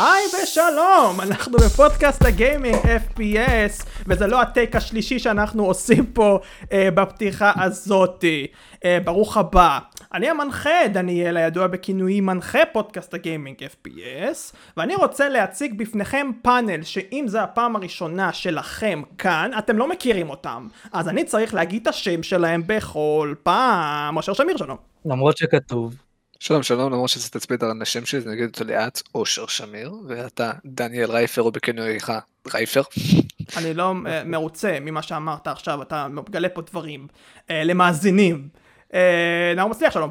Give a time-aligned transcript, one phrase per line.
[0.00, 6.38] היי ושלום, אנחנו בפודקאסט הגיימינג FPS, וזה לא הטייק השלישי שאנחנו עושים פה
[6.72, 8.46] אה, בפתיחה הזאתי.
[8.84, 9.78] אה, ברוך הבא.
[10.14, 17.24] אני המנחה, דניאל, הידוע בכינויי מנחה פודקאסט הגיימינג FPS, ואני רוצה להציג בפניכם פאנל שאם
[17.28, 20.68] זו הפעם הראשונה שלכם כאן, אתם לא מכירים אותם.
[20.92, 24.16] אז אני צריך להגיד את השם שלהם בכל פעם.
[24.16, 24.76] אושר שמיר שלום.
[25.04, 26.09] למרות שכתוב.
[26.42, 30.52] שלום שלום, למרות שזה תצפית על השם שלי, אני אגיד אותו לאט, אושר שמיר, ואתה
[30.64, 32.12] דניאל רייפר או בכינויך
[32.54, 32.82] רייפר.
[33.56, 37.06] אני לא אה, מרוצה ממה שאמרת עכשיו, אתה מגלה פה דברים.
[37.50, 38.48] אה, למאזינים.
[38.94, 40.10] אה, נאור מצליח שלום.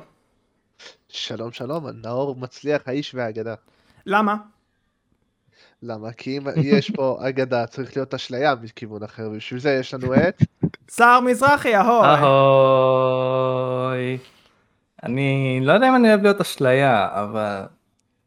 [1.10, 3.56] שלום שלום, נאור מצליח האיש והאגדה.
[4.06, 4.36] למה?
[5.84, 6.12] למה?
[6.12, 10.44] כי אם יש פה אגדה צריך להיות אשליה מכיוון אחר, ובשביל זה יש לנו את...
[10.92, 12.08] שר מזרחי, אהוי.
[12.08, 13.00] אהוי.
[15.04, 17.62] אני לא יודע אם אני אוהב להיות אשליה, אבל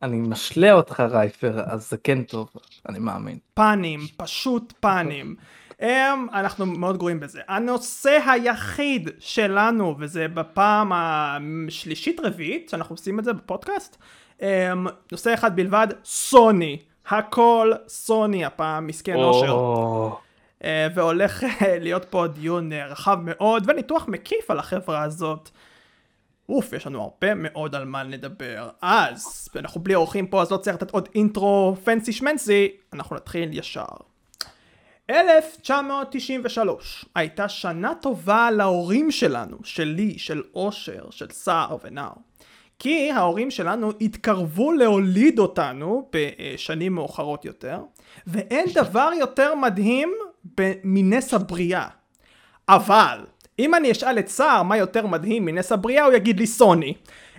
[0.03, 2.49] אני משלה אותך רייפר, אז זה כן טוב,
[2.89, 3.39] אני מאמין.
[3.55, 5.37] פאנים, פשוט פאנים.
[5.81, 7.41] הם, אנחנו מאוד גרועים בזה.
[7.49, 13.97] הנושא היחיד שלנו, וזה בפעם השלישית רביעית שאנחנו עושים את זה בפודקאסט,
[14.41, 16.79] הם, נושא אחד בלבד, סוני.
[17.09, 19.59] הכל סוני הפעם, מסכן אושר.
[20.65, 25.51] אה, והולך אה, להיות פה דיון אה, רחב מאוד, וניתוח מקיף על החברה הזאת.
[26.53, 28.69] אוף, יש לנו הרבה מאוד על מה לדבר.
[28.83, 33.59] אז, אנחנו בלי אורחים פה, אז לא צריך לתת עוד אינטרו פנסי שמנסי, אנחנו נתחיל
[33.59, 33.85] ישר.
[35.11, 42.13] 1993 הייתה שנה טובה להורים שלנו, שלי, של אושר, של סער ונער.
[42.79, 47.79] כי ההורים שלנו התקרבו להוליד אותנו בשנים מאוחרות יותר,
[48.27, 50.13] ואין דבר יותר מדהים
[50.85, 51.89] מנס הבריאה.
[52.69, 53.25] אבל,
[53.63, 56.95] אם אני אשאל את סער מה יותר מדהים מנס הבריאה, הוא יגיד לי סוני.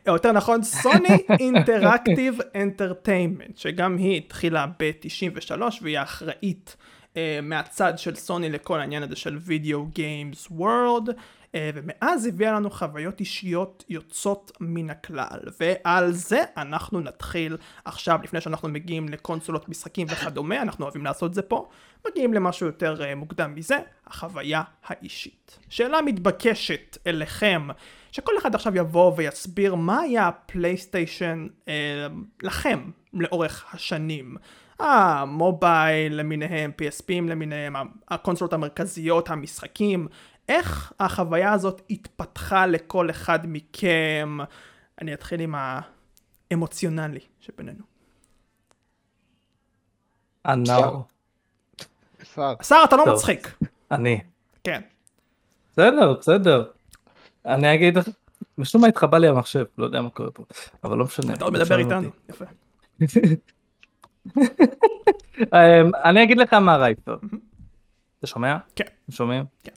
[0.08, 6.76] או יותר נכון, סוני Interactive Entertainment, שגם היא התחילה ב-93 והיא האחראית
[7.14, 11.10] uh, מהצד של סוני לכל העניין הזה של video games world,
[11.58, 18.70] ומאז הביאה לנו חוויות אישיות יוצאות מן הכלל, ועל זה אנחנו נתחיל עכשיו, לפני שאנחנו
[18.70, 21.70] מגיעים לקונסולות משחקים וכדומה, אנחנו אוהבים לעשות את זה פה,
[22.08, 23.78] מגיעים למשהו יותר uh, מוקדם מזה,
[24.08, 25.60] החוויה האישית.
[25.70, 27.68] שאלה מתבקשת אליכם,
[28.12, 31.70] שכל אחד עכשיו יבוא ויסביר מה היה הפלייסטיישן uh,
[32.44, 34.38] לכם לאורך השנים.
[34.80, 37.76] המובייל למיניהם, PSPים למיניהם,
[38.10, 40.08] הקונסולות המרכזיות, המשחקים,
[40.50, 44.38] איך החוויה הזאת התפתחה לכל אחד מכם?
[45.02, 45.56] אני אתחיל עם
[46.52, 47.84] האמוציונלי שבינינו.
[50.46, 51.04] הנאו.
[52.62, 53.58] שר, אתה לא מצחיק.
[53.92, 54.22] אני.
[54.64, 54.82] כן.
[55.72, 56.72] בסדר, בסדר.
[57.46, 57.98] אני אגיד,
[58.58, 60.44] משום מה התחבא לי המחשב, לא יודע מה קורה פה,
[60.84, 61.34] אבל לא משנה.
[61.34, 62.46] אתה עוד מדבר איתנו, יפה.
[65.54, 67.18] אמ, אני אגיד לך מה רייפר.
[68.20, 68.58] אתה שומע?
[68.76, 68.84] כן.
[69.10, 69.44] שומעים?
[69.64, 69.72] כן.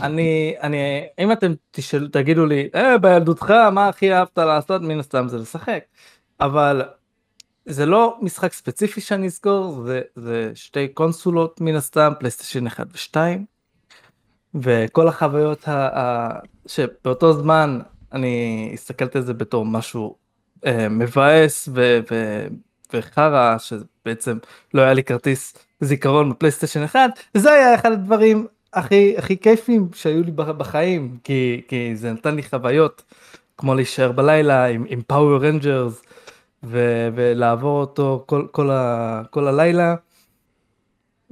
[0.00, 4.82] אני אני אם אתם תשאלו תגידו לי אה, בילדותך מה הכי אהבת לעשות?
[4.82, 5.84] מן הסתם זה לשחק.
[6.40, 6.82] אבל
[7.66, 13.16] זה לא משחק ספציפי שאני אזכור זה, זה שתי קונסולות מן הסתם פלייסטיישן 1 ו2
[14.54, 16.28] וכל החוויות ה, ה,
[16.66, 17.80] שבאותו זמן
[18.12, 20.16] אני הסתכלתי על זה בתור משהו
[20.66, 21.68] אה, מבאס
[22.92, 23.56] וחרא
[24.08, 24.38] שבעצם
[24.74, 27.00] לא היה לי כרטיס זיכרון בפלייסטיישן 1
[27.34, 32.42] וזה היה אחד הדברים הכי הכי כיפים שהיו לי בחיים כי כי זה נתן לי
[32.42, 33.02] חוויות
[33.58, 36.02] כמו להישאר בלילה עם, עם פאוור רנג'רס
[36.62, 39.94] ולעבור אותו כל, כל, ה, כל הלילה.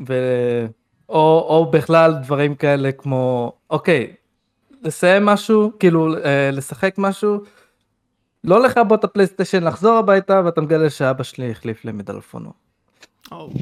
[0.08, 0.14] ו...
[1.08, 4.12] או, או בכלל דברים כאלה כמו אוקיי
[4.82, 7.40] לסיים משהו כאילו אה, לשחק משהו
[8.44, 12.65] לא לכבות את הפלייסטיישן לחזור הביתה ואתה מגלה שאבא שלי החליף לי.
[13.32, 13.58] Oh.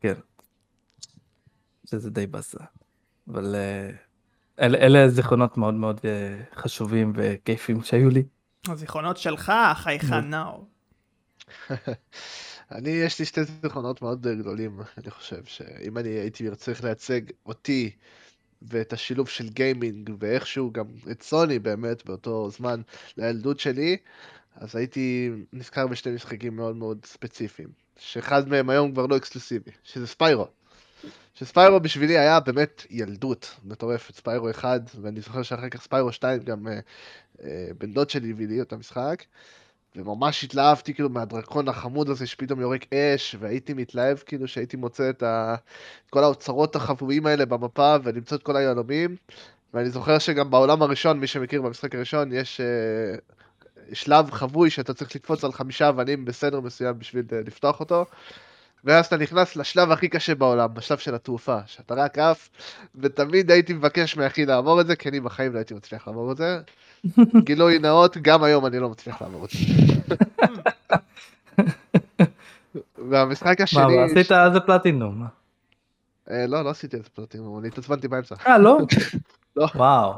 [0.00, 0.14] כן.
[1.90, 2.58] שזה די באסה.
[3.28, 3.90] אבל אה,
[4.60, 8.22] אלה, אלה זיכרונות מאוד מאוד אה, חשובים וכיפים שהיו לי.
[8.68, 10.68] הזיכרונות שלך, חייכן נאור.
[12.72, 17.90] אני, יש לי שתי זיכרונות מאוד גדולים, אני חושב, שאם אני הייתי צריך לייצג אותי
[18.62, 22.80] ואת השילוב של גיימינג, ואיכשהו גם את סוני באמת באותו זמן
[23.16, 23.96] לילדות שלי,
[24.54, 30.06] אז הייתי נזכר בשני משחקים מאוד מאוד ספציפיים, שאחד מהם היום כבר לא אקסקלוסיבי, שזה
[30.06, 30.46] ספיירו.
[31.34, 36.68] שספיירו בשבילי היה באמת ילדות מטורפת, ספיירו 1, ואני זוכר שאחר כך ספיירו 2 גם
[36.68, 36.78] אה,
[37.42, 39.22] אה, בן דוד שלי הביא לי את המשחק,
[39.96, 45.22] וממש התלהבתי כאילו מהדרקון החמוד הזה שפתאום יורק אש, והייתי מתלהב כאילו שהייתי מוצא את,
[45.22, 45.54] ה...
[46.04, 49.16] את כל האוצרות החבויים האלה במפה ולמצוא את כל היהלומים,
[49.74, 52.60] ואני זוכר שגם בעולם הראשון, מי שמכיר במשחק הראשון, יש...
[52.60, 53.16] אה,
[53.92, 58.04] שלב חבוי שאתה צריך לקפוץ על חמישה אבנים בסדר מסוים בשביל אה, לפתוח אותו.
[58.84, 62.48] ואז אתה נכנס לשלב הכי קשה בעולם, בשלב של התעופה, שאתה רק עף,
[62.94, 66.36] ותמיד הייתי מבקש מאחי לעבור את זה, כי אני בחיים לא הייתי מצליח לעבור את
[66.36, 66.60] זה.
[67.46, 69.58] גילוי נאות, גם היום אני לא מצליח לעבור את זה.
[73.10, 73.96] והמשחק השני...
[73.96, 75.18] מה, עשית על זה פלטינום?
[75.18, 75.26] מה?
[76.30, 78.34] אה, לא, לא עשיתי את זה פלטינום, אני התעצבנתי באמצע.
[78.46, 78.78] אה, לא?
[79.56, 79.66] לא.
[79.74, 80.14] וואו.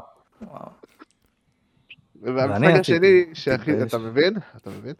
[2.21, 3.83] והמשחק השני שהכי.
[3.83, 4.33] אתה מבין?
[4.57, 4.93] אתה מבין?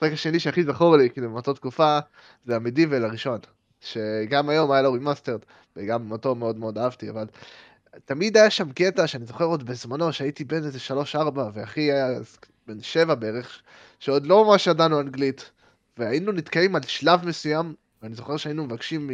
[0.00, 1.98] המשחק השני שהכי זכור לי, כאילו, מאותה תקופה,
[2.44, 3.38] זה המדיבל הראשון.
[3.80, 5.40] שגם היום היה לו remastered,
[5.76, 7.26] וגם אותו מאוד מאוד אהבתי, אבל
[8.04, 10.78] תמיד היה שם קטע שאני זוכר עוד בזמנו, שהייתי בן איזה
[11.14, 11.16] 3-4,
[11.54, 12.08] ואחי היה
[12.66, 13.62] בן 7 בערך,
[13.98, 15.50] שעוד לא ממש ידענו אנגלית,
[15.98, 19.10] והיינו נתקעים על שלב מסוים, ואני זוכר שהיינו מבקשים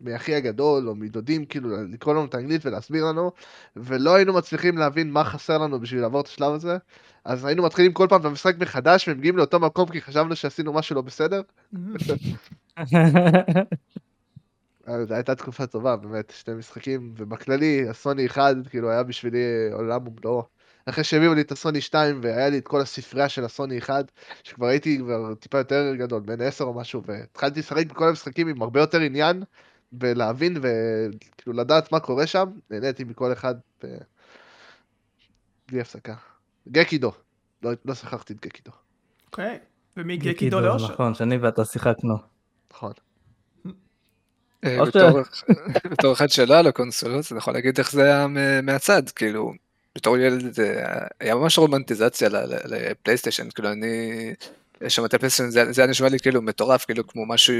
[0.00, 3.32] מאחי הגדול, או מדודים, כאילו, לקרוא לנו את האנגלית ולהסביר לנו,
[3.76, 6.76] ולא היינו מצליחים להבין מה חסר לנו בשביל לעבור את השלב הזה,
[7.24, 10.96] אז היינו מתחילים כל פעם את המשחק מחדש, ומגיעים לאותו מקום כי חשבנו שעשינו משהו
[10.96, 11.42] לא בסדר.
[14.86, 20.53] זו הייתה תקופה טובה, באמת, שני משחקים, ובכללי, הסוני 1, כאילו, היה בשבילי עולם ומלואו.
[20.86, 24.66] אחרי שהביאו לי את הסוני 2, והיה לי את כל הספרייה של הסוני 1, שכבר
[24.66, 28.80] הייתי כבר טיפה יותר גדול, בן 10 או משהו, והתחלתי לשחק בכל המשחקים עם הרבה
[28.80, 29.42] יותר עניין,
[29.92, 33.54] ולהבין וכאילו לדעת מה קורה שם, נהניתי מכל אחד
[33.84, 33.86] ב...
[35.68, 36.14] בלי הפסקה.
[36.68, 37.12] גקידו,
[37.62, 38.70] לא, לא שכחתי את גקידו,
[39.26, 39.58] אוקיי.
[39.96, 40.92] ומגקידו לאושר.
[40.92, 42.14] נכון, שאני ואתה שיחקנו.
[42.72, 42.92] נכון.
[44.64, 45.44] אה, או ש-
[45.90, 48.26] בתור- אחד שלא על הקונסולות, אני יכול להגיד איך זה היה
[48.62, 49.52] מהצד, כאילו,
[49.96, 50.58] בתור ילד
[51.20, 52.28] היה ממש רומנטיזציה
[52.64, 54.34] לפלייסטיישן, כאילו אני,
[54.88, 57.54] שמעתי פלייסטיישן, זה זה היה נשמע לי כאילו מטורף, כאילו כמו משהו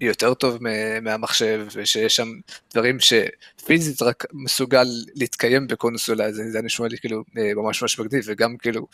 [0.00, 0.58] יותר טוב
[1.02, 2.28] מהמחשב, ושיש שם
[2.74, 8.24] דברים שפיזית רק מסוגל להתקיים בקונסולה, זה היה נשמע לי כאילו אה, ממש ממש מגניב,
[8.26, 8.86] וגם כאילו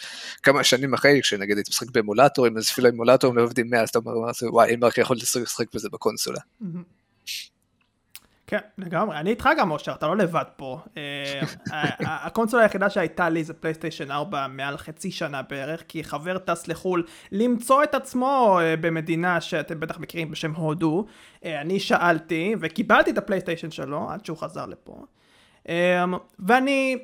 [0.42, 3.98] כמה שנים אחרי, כשנגיד הייתי משחק באמולטורים, אז אפילו האמולטורים לא עובדים 100, אז אתה
[3.98, 6.40] אומר, "מה זה, וואי, אם רק יכול לשחק בזה בקונסולה.
[6.60, 6.82] מהמם.
[8.50, 9.16] כן, לגמרי.
[9.16, 10.80] אני איתך גם, אושר, אתה לא לבד פה.
[10.96, 11.40] אה,
[12.26, 17.04] הקונסולה היחידה שהייתה לי זה פלייסטיישן 4 מעל חצי שנה בערך, כי חבר טס לחו"ל
[17.32, 21.04] למצוא את עצמו אה, במדינה שאתם בטח מכירים בשם הודו.
[21.44, 25.04] אה, אני שאלתי וקיבלתי את הפלייסטיישן שלו עד שהוא חזר לפה.
[25.68, 26.04] אה,
[26.38, 26.98] ואני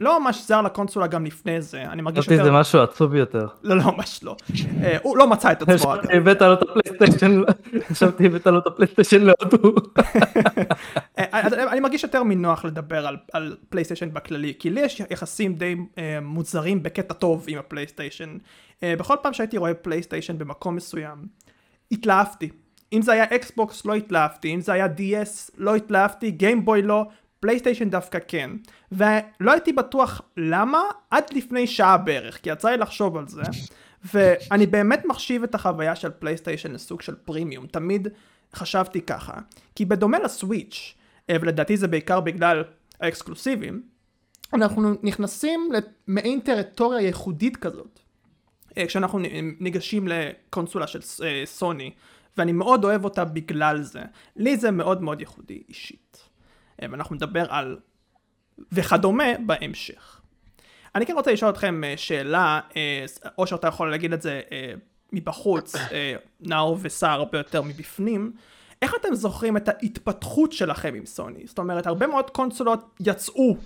[0.00, 2.44] לא ממש זר לקונסולה גם לפני זה, אני מרגיש יותר...
[2.44, 3.46] זה משהו עצוב יותר.
[3.62, 4.36] לא, לא, ממש לא.
[4.82, 5.74] אה, הוא לא מצא את עצמו.
[5.76, 7.40] חשבתי הבאת לו את הפלייסטיישן,
[7.88, 9.74] חשבתי הבאת לו את הפלייסטיישן להודו.
[11.18, 15.76] אה, אז אני מרגיש יותר מנוח לדבר על, פלייסטיישן בכללי, כי לי יש יחסים די
[15.98, 18.36] אה, מוזרים בקטע טוב עם הפלייסטיישן.
[18.82, 21.18] אה, בכל פעם שהייתי רואה פלייסטיישן במקום מסוים,
[21.92, 22.50] התלהבתי.
[22.92, 27.06] אם זה היה אקסבוקס לא התלהבתי, אם זה היה DS לא התלהבתי, גיימבוי לא,
[27.44, 28.50] פלייסטיישן דווקא כן.
[28.92, 33.42] ולא הייתי בטוח למה עד לפני שעה בערך, כי יצא לי לחשוב על זה.
[34.14, 38.08] ואני באמת מחשיב את החוויה של פלייסטיישן לסוג של פרימיום, תמיד
[38.54, 39.32] חשבתי ככה.
[39.74, 40.94] כי בדומה לסוויץ',
[41.30, 42.64] אה, ולדעתי זה בעיקר בגלל
[43.00, 43.82] האקסקלוסיבים,
[44.52, 45.70] אנחנו נכנסים
[46.08, 48.00] למעין טריטוריה ייחודית כזאת.
[48.78, 51.90] אה, כשאנחנו נ- ניגשים לקונסולה של אה, סוני,
[52.36, 54.02] ואני מאוד אוהב אותה בגלל זה.
[54.36, 56.23] לי זה מאוד מאוד ייחודי אישית.
[56.82, 57.78] אה, ואנחנו נדבר על
[58.72, 60.20] וכדומה בהמשך.
[60.94, 63.04] אני כן רוצה לשאול אתכם אה, שאלה, אה,
[63.38, 64.40] או שאתה יכול להגיד את זה
[65.12, 65.74] מבחוץ,
[66.40, 68.32] נאור וסער הרבה יותר מבפנים.
[68.82, 71.46] איך אתם זוכרים את ההתפתחות שלכם עם סוני?
[71.46, 73.56] זאת אומרת, הרבה מאוד קונסולות יצאו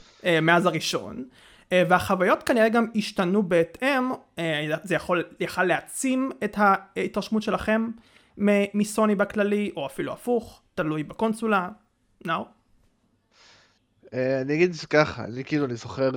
[0.42, 1.24] מאז הראשון,
[1.72, 4.10] והחוויות כנראה גם השתנו בהתאם,
[4.82, 7.88] זה יכול, יכול להעצים את ההתרשמות שלכם
[8.74, 11.68] מסוני בכללי, או אפילו הפוך, תלוי בקונסולה.
[12.24, 12.44] נאור?
[12.44, 12.57] אה,
[14.12, 16.10] אני אגיד את זה ככה, אני כאילו, אני זוכר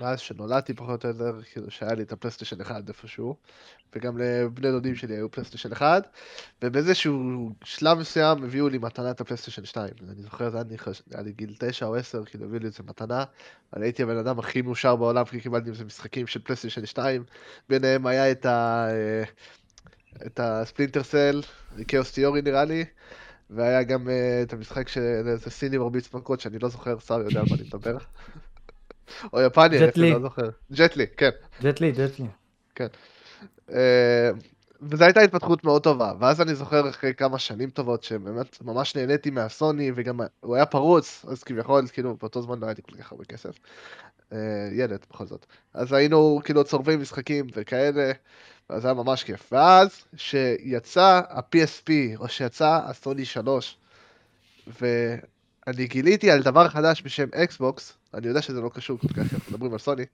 [0.00, 3.36] מאז שנולדתי פחות או יותר, כאילו שהיה לי את הפלייסטיישן 1 איפשהו,
[3.94, 6.08] וגם לבני דודים שלי היו פלייסטיישן 1,
[6.62, 9.88] ובאיזשהו שלב מסוים הביאו לי מתנה את הפלייסטיישן 2.
[10.08, 10.58] אני זוכר, זה
[11.10, 13.24] היה לי גיל 9 או 10, כאילו הביאו לי את זה מתנה,
[13.72, 17.24] אבל הייתי הבן אדם הכי מאושר בעולם, כי קיבלתי עם זה משחקים של פלייסטיישן 2,
[17.68, 18.88] ביניהם היה את ה...
[18.90, 19.24] אה,
[20.26, 21.42] את ה Splinter Cell,
[21.88, 22.84] Chaos Theory נראה לי,
[23.50, 27.40] והיה גם אה, את המשחק של איזה סיני מרביץ מכות שאני לא זוכר, שר יודע
[27.40, 27.96] על מה אני מדבר.
[29.32, 30.10] או יפני, אני.
[30.10, 30.48] לא זוכר.
[30.72, 31.30] ג'טלי, כן.
[31.62, 32.26] ג'טלי, ג'טלי.
[33.72, 34.30] אה,
[34.82, 39.30] וזו הייתה התפתחות מאוד טובה, ואז אני זוכר אחרי כמה שנים טובות שבאמת ממש נהניתי
[39.30, 43.12] מהסוני, וגם הוא היה פרוץ, אז כביכול, כאילו, באותו זמן לא היה לי כל כך
[43.12, 43.58] הרבה כסף.
[44.32, 44.38] אה,
[44.72, 45.46] ילד, בכל זאת.
[45.74, 48.12] אז היינו כאילו צורבים משחקים וכאלה,
[48.70, 49.52] ואז היה ממש כיף.
[49.52, 53.78] ואז, שיצא ה-PSP, או שיצא הסוני 3,
[54.66, 59.52] ואני גיליתי על דבר חדש בשם אקסבוקס, אני יודע שזה לא קשור כל כך, אנחנו
[59.52, 60.04] מדברים על סוני,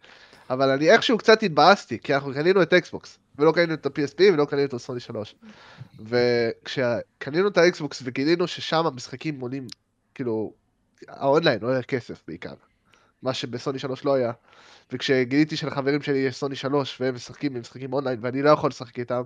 [0.51, 4.45] אבל אני איכשהו קצת התבאסתי, כי אנחנו קנינו את אקסבוקס, ולא קנינו את ה-PSP ולא
[4.45, 5.35] קנינו את הסוני 3.
[6.01, 9.67] וכשקנינו את האקסבוקס וגילינו ששם המשחקים עולים,
[10.15, 10.53] כאילו,
[11.09, 12.55] האונליין עולה כסף בעיקר,
[13.23, 14.33] מה שבסוני 3 לא היה.
[14.93, 19.23] וכשגיליתי שלחברים שלי יש סוני 3 והם משחקים במשחקים אונליין ואני לא יכול לשחק איתם,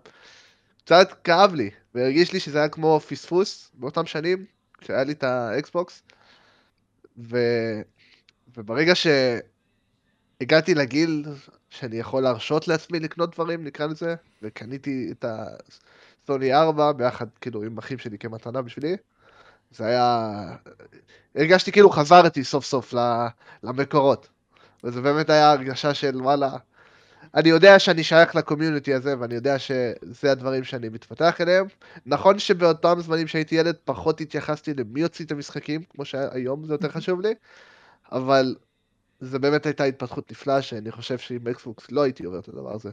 [0.85, 4.45] קצת כאב לי, והרגיש לי שזה היה כמו פספוס באותם שנים,
[4.79, 6.03] כשהיה לי את האקסבוקס,
[7.19, 7.39] ו...
[8.57, 11.25] וברגע שהגעתי לגיל
[11.71, 17.79] שאני יכול להרשות לעצמי לקנות דברים, נקרא לזה, וקניתי את הסוני 4 ביחד, כאילו, עם
[17.79, 18.97] אחים שלי כמתנה בשבילי,
[19.77, 20.31] זה היה...
[21.35, 22.95] הרגשתי כאילו חזרתי סוף סוף
[23.63, 24.29] למקורות.
[24.85, 26.51] וזה באמת היה הרגשה של וואלה,
[27.35, 31.67] אני יודע שאני שייך ל community הזה, ואני יודע שזה הדברים שאני מתפתח אליהם.
[32.07, 36.89] נכון שבאותם זמנים שהייתי ילד, פחות התייחסתי למי יוציא את המשחקים, כמו שהיום זה יותר
[36.97, 37.35] חשוב לי,
[38.13, 38.57] אבל
[39.21, 42.91] זה באמת הייתה התפתחות נפלאה, שאני חושב שעם אקסבוקס לא הייתי עובר את הדבר הזה.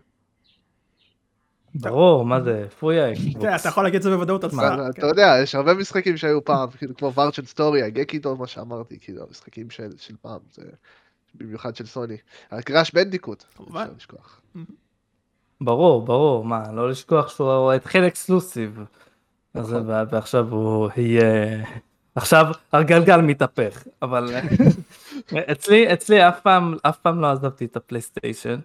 [1.75, 3.61] ברור, מה זה, פוי האקסבוקס.
[3.61, 4.89] אתה יכול להגיד את זה בוודאות עצמה.
[4.89, 5.07] אתה כן.
[5.07, 9.69] יודע, יש הרבה משחקים שהיו פעם, כאילו כמו ורצ'ן סטורי, הגקיטו, מה שאמרתי, כאילו, המשחקים
[9.69, 10.63] של פעם, זה...
[11.35, 12.17] במיוחד של סוני.
[12.51, 14.41] ה Crash Bandicoot, אפשר לשכוח.
[15.61, 18.79] ברור, ברור, מה, לא לשכוח שהוא התחיל exclusive.
[19.55, 19.89] נכון.
[20.09, 21.63] ועכשיו הוא יהיה...
[22.15, 24.29] עכשיו הגלגל מתהפך, אבל
[25.51, 28.59] אצלי, אצלי אף פעם, אף פעם לא עזבתי את הפלייסטיישן.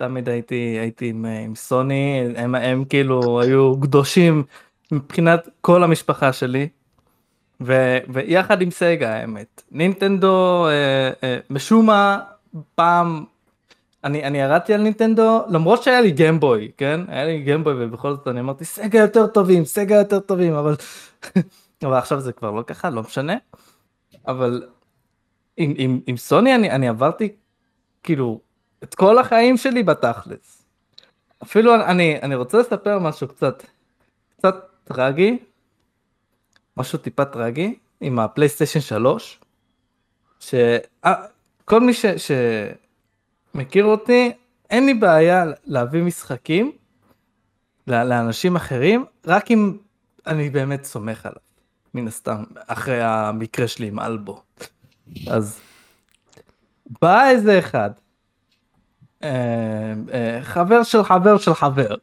[0.00, 4.42] תמיד הייתי, הייתי עם, עם סוני, הם, הם כאילו היו קדושים
[4.92, 6.68] מבחינת כל המשפחה שלי.
[7.60, 12.18] ו, ויחד עם סגה האמת, נינטנדו אה, אה, משום מה
[12.74, 13.24] פעם
[14.04, 18.28] אני, אני ירדתי על נינטנדו למרות שהיה לי גמבוי כן היה לי גמבוי ובכל זאת
[18.28, 20.76] אני אמרתי סגה יותר טובים סגה יותר טובים אבל
[21.84, 23.36] אבל עכשיו זה כבר לא ככה לא משנה
[24.26, 24.62] אבל
[25.56, 27.28] עם, עם, עם סוני אני, אני עברתי
[28.02, 28.40] כאילו
[28.84, 30.62] את כל החיים שלי בתכלס.
[31.42, 33.62] אפילו אני אני רוצה לספר משהו קצת
[34.36, 35.38] קצת טרגי
[36.76, 39.40] משהו טיפה טרגי עם הפלייסטיישן 3
[40.40, 42.06] שכל מי ש...
[43.54, 44.32] שמכיר אותי
[44.70, 46.72] אין לי בעיה להביא משחקים
[47.86, 49.76] לאנשים אחרים רק אם
[50.26, 51.40] אני באמת סומך עליו
[51.94, 54.42] מן הסתם אחרי המקרה שלי עם אלבו
[55.30, 55.60] אז
[57.02, 57.99] בא איזה אחד אה, אה,
[60.42, 61.94] חבר של חבר של חבר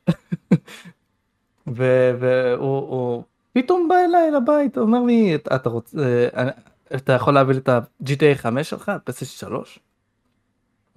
[1.67, 6.49] והוא פתאום בא אליי לבית, אומר לי, אתה רוצה, אה,
[6.95, 9.79] אתה יכול להביא לי את ה-GTA 5 שלך, פסל 3?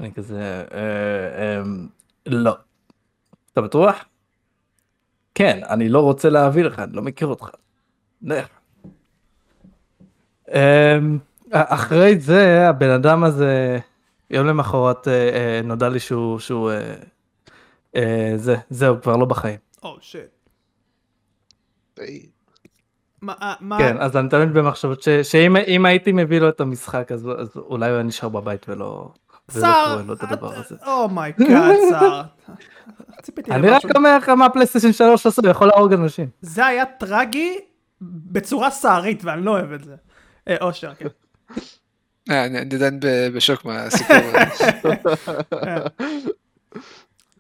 [0.00, 1.62] אני כזה, אה,
[2.26, 2.56] לא.
[3.52, 4.04] אתה בטוח?
[5.34, 7.50] כן, אני לא רוצה להביא לך, אני לא מכיר אותך.
[8.22, 8.48] לך.
[11.52, 13.78] אחרי זה, הבן אדם הזה,
[14.30, 16.70] יום למחרת אה, נודע לי שהוא, שהוא,
[18.36, 19.58] זה, זהו, כבר לא בחיים.
[19.82, 20.40] או, oh, שיט.
[23.22, 23.78] מה, מה...
[23.78, 27.94] כן, אז אני תמיד במחשבות שאם הייתי מביא לו את המשחק אז, אז אולי הוא
[27.94, 29.08] היה נשאר בבית ולא...
[29.52, 30.02] שר,
[30.86, 32.22] oh my god, שר.
[33.50, 36.28] אני רק אומר לך מה פלייסטיישן 3 עשו, יכול להרוג אנשים.
[36.40, 37.58] זה היה טרגי
[38.02, 39.94] בצורה סערית ואני לא אוהב את זה.
[40.48, 41.08] אה, אושר, כן.
[42.30, 43.00] אה, אני עדיין
[43.34, 44.70] בשוק מהסיפור הזה.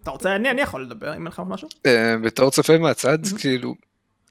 [0.02, 1.68] אתה רוצה, אני יכול לדבר אם אין לך משהו?
[1.86, 3.74] אה, בתור צופה מהצד, כאילו,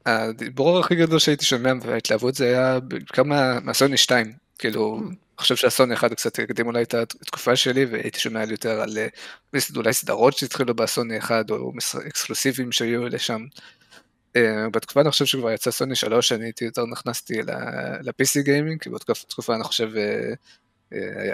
[0.05, 5.93] הדיבור הכי גדול שהייתי שומע וההתלהבות זה היה כמה מהסוני 2, כאילו, אני חושב שהסוני
[5.93, 9.07] 1 קצת הקדים אולי את התקופה שלי והייתי שומע יותר על אה,
[9.75, 11.71] אולי סדרות שהתחילו בסוני 1 או
[12.07, 13.45] אקסקלוסיביים שהיו לשם.
[14.35, 17.41] אה, בתקופה אני חושב שכבר יצא סוני 3 אני הייתי יותר נכנסתי
[18.01, 20.33] ל-PC גיימינג, כי באותה תקופה אני חושב אה,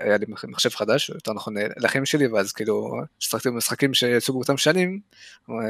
[0.01, 4.99] היה לי מחשב חדש, יותר נכון לאחים שלי, ואז כאילו, ששחקתי במשחקים שיצאו באותם שנים,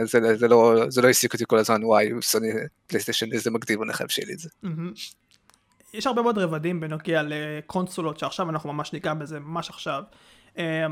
[0.03, 2.47] זה, זה, לא, זה לא העסיק אותי כל הזמן, וואי, סוני
[2.87, 4.49] פלייסטיישן, איזה מגניב אני חייב שיהיה לי את זה.
[5.93, 10.03] יש הרבה מאוד רבדים בנוגע לקונסולות, שעכשיו אנחנו ממש ניגע בזה, ממש עכשיו.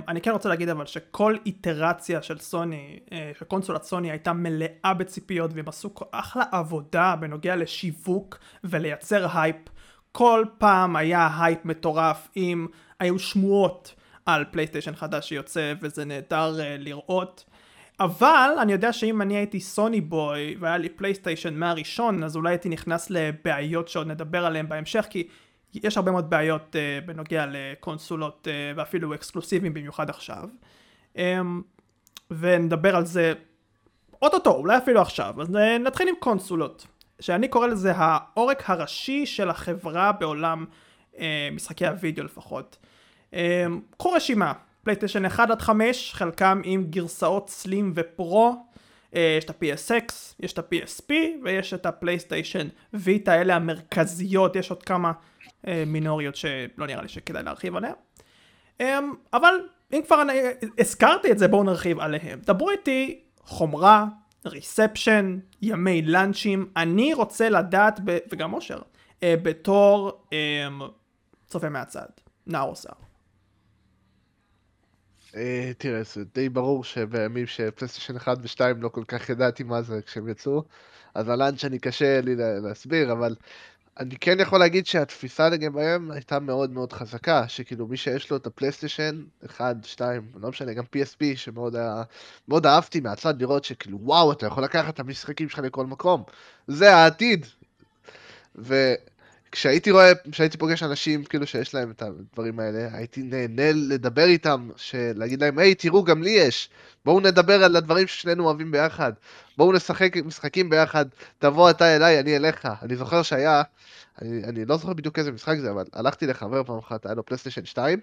[0.07, 2.99] אני כן רוצה להגיד אבל שכל איטרציה של סוני,
[3.39, 9.55] של קונסולת סוני הייתה מלאה בציפיות והם עשו אחלה עבודה בנוגע לשיווק ולייצר הייפ.
[10.11, 12.67] כל פעם היה הייפ מטורף אם
[12.99, 17.45] היו שמועות על פלייסטיישן חדש שיוצא וזה נהדר uh, לראות
[17.99, 22.69] אבל אני יודע שאם אני הייתי סוני בוי והיה לי פלייסטיישן מהראשון אז אולי הייתי
[22.69, 25.27] נכנס לבעיות שעוד נדבר עליהן בהמשך כי
[25.83, 30.49] יש הרבה מאוד בעיות uh, בנוגע לקונסולות uh, ואפילו אקסקלוסיביים במיוחד עכשיו.
[31.15, 31.19] um,
[32.31, 33.33] ונדבר על זה
[34.21, 35.41] אוטוטו אולי אפילו עכשיו.
[35.41, 35.49] אז
[35.79, 36.87] נתחיל עם קונסולות
[37.19, 40.65] שאני קורא לזה העורק הראשי של החברה בעולם
[41.19, 42.77] אה, משחקי הוידאו לפחות.
[43.33, 44.53] אמ, קחו רשימה,
[44.83, 48.65] פלייסטיישן 1 עד 5, חלקם עם גרסאות slim ו pro,
[49.15, 51.13] אה, יש את ה-PSX, יש את ה-PSP
[51.43, 55.13] ויש את הפלייסטיישן ויטה, אלה המרכזיות, יש עוד כמה אה,
[55.87, 57.93] מינוריות שלא נראה לי שכדאי להרחיב עליהן.
[58.79, 59.53] אמ, אבל
[59.93, 60.33] אם כבר אני,
[60.79, 62.39] הזכרתי את זה בואו נרחיב עליהם.
[62.45, 64.05] דברו איתי חומרה,
[64.45, 67.99] reception, ימי לאנצ'ים, אני רוצה לדעת,
[68.31, 68.81] וגם אושר,
[69.23, 70.67] אה, בתור אה,
[71.47, 72.05] צופה מהצד,
[72.47, 72.93] נאור סער.
[75.35, 80.01] אה, תראה, זה די ברור שבימים שפלייסטיישן 1 ו-2 לא כל כך ידעתי מה זה
[80.01, 80.63] כשהם יצאו,
[81.15, 83.35] אז הלאנצ'ני קשה לי לה- להסביר, אבל
[83.99, 88.47] אני כן יכול להגיד שהתפיסה לגביהם הייתה מאוד מאוד חזקה, שכאילו מי שיש לו את
[88.47, 92.03] הפלייסטיישן 1, 2, לא משנה, גם PSP, שמאוד היה,
[92.47, 96.23] מאוד אהבתי מהצד לראות שכאילו וואו, אתה יכול לקחת את המשחקים שלך לכל מקום,
[96.67, 97.45] זה העתיד.
[99.53, 104.69] וכשהייתי רואה, כשהייתי פוגש אנשים כאילו שיש להם את הדברים האלה, הייתי נהנה לדבר איתם,
[105.15, 106.69] להגיד להם, היי, תראו, גם לי יש,
[107.05, 109.13] בואו נדבר על הדברים ששנינו אוהבים ביחד,
[109.57, 111.05] בואו נשחק משחקים ביחד,
[111.39, 112.67] תבוא אתה אליי, אני אליך.
[112.81, 113.63] אני זוכר שהיה,
[114.21, 117.25] אני, אני לא זוכר בדיוק איזה משחק זה, אבל הלכתי לחבר פעם אחת, היה לו
[117.25, 117.99] פלייסטיישן 2,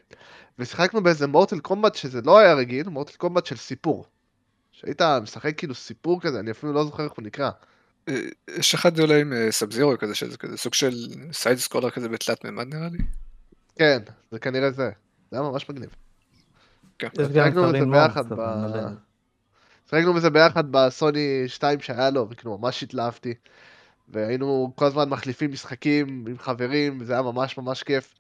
[0.59, 4.05] ושיחקנו באיזה מורטל קומבט שזה לא היה רגיל, מורטל קומבט של סיפור.
[4.73, 7.51] שהיית משחק כאילו סיפור כזה, אני אפילו לא זוכר איך הוא נקרא.
[8.09, 10.95] אה, יש אחד אולי עם סאבזירו כזה, שזה כזה סוג של
[11.33, 12.99] סייד סקולר כזה בתלת מימד נראה לי.
[13.77, 13.99] כן,
[14.31, 14.91] זה כנראה זה.
[15.31, 15.91] זה היה ממש מגניב.
[16.99, 17.09] כן.
[17.33, 18.41] שיחקנו בזה ביחד מאוד, ב...
[18.41, 18.89] אבל יודע.
[19.91, 23.35] שיחקנו בזה ביחד בסוני 2 שהיה לו, וכאילו ממש התלהבתי.
[24.09, 28.15] והיינו כל הזמן מחליפים משחקים עם חברים, וזה היה ממש ממש כיף.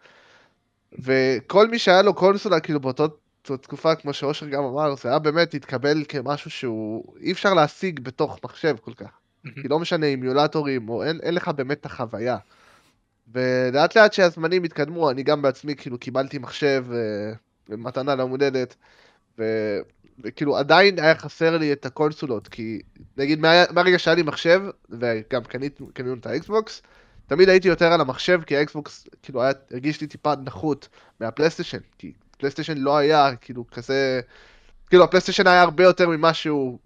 [0.92, 3.02] וכל מי שהיה לו קונסולה, כאילו באותה
[3.42, 8.38] תקופה, כמו שאושר גם אמר, זה היה באמת התקבל כמשהו שהוא אי אפשר להשיג בתוך
[8.44, 9.19] מחשב כל כך.
[9.54, 12.36] כי לא משנה אימיולטורים, או אין, אין לך באמת את החוויה.
[13.32, 17.32] ולאט לאט שהזמנים התקדמו, אני גם בעצמי כאילו קיבלתי מחשב אה,
[17.68, 18.74] במתנה ליום הולדת,
[19.38, 19.78] ו-
[20.24, 22.80] וכאילו עדיין היה חסר לי את הקונסולות, כי
[23.16, 25.42] נגיד מה, מהרגע שהיה לי מחשב, וגם
[25.92, 26.82] קנינו את האקסבוקס,
[27.26, 30.88] תמיד הייתי יותר על המחשב, כי האקסבוקס כאילו היה, הרגיש לי טיפה נחות
[31.20, 34.20] מהפלייסטיישן, כי פלייסטיישן לא היה כאילו כזה,
[34.88, 36.78] כאילו הפלייסטיישן היה הרבה יותר ממה שהוא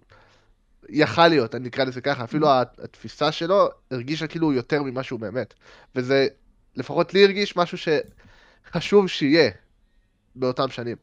[0.89, 2.47] יכל להיות, אני אקרא לזה ככה, אפילו
[2.83, 5.53] התפיסה שלו הרגישה כאילו יותר ממה שהוא באמת,
[5.95, 6.27] וזה
[6.75, 9.51] לפחות לי הרגיש משהו שחשוב שיהיה
[10.35, 10.95] באותם שנים.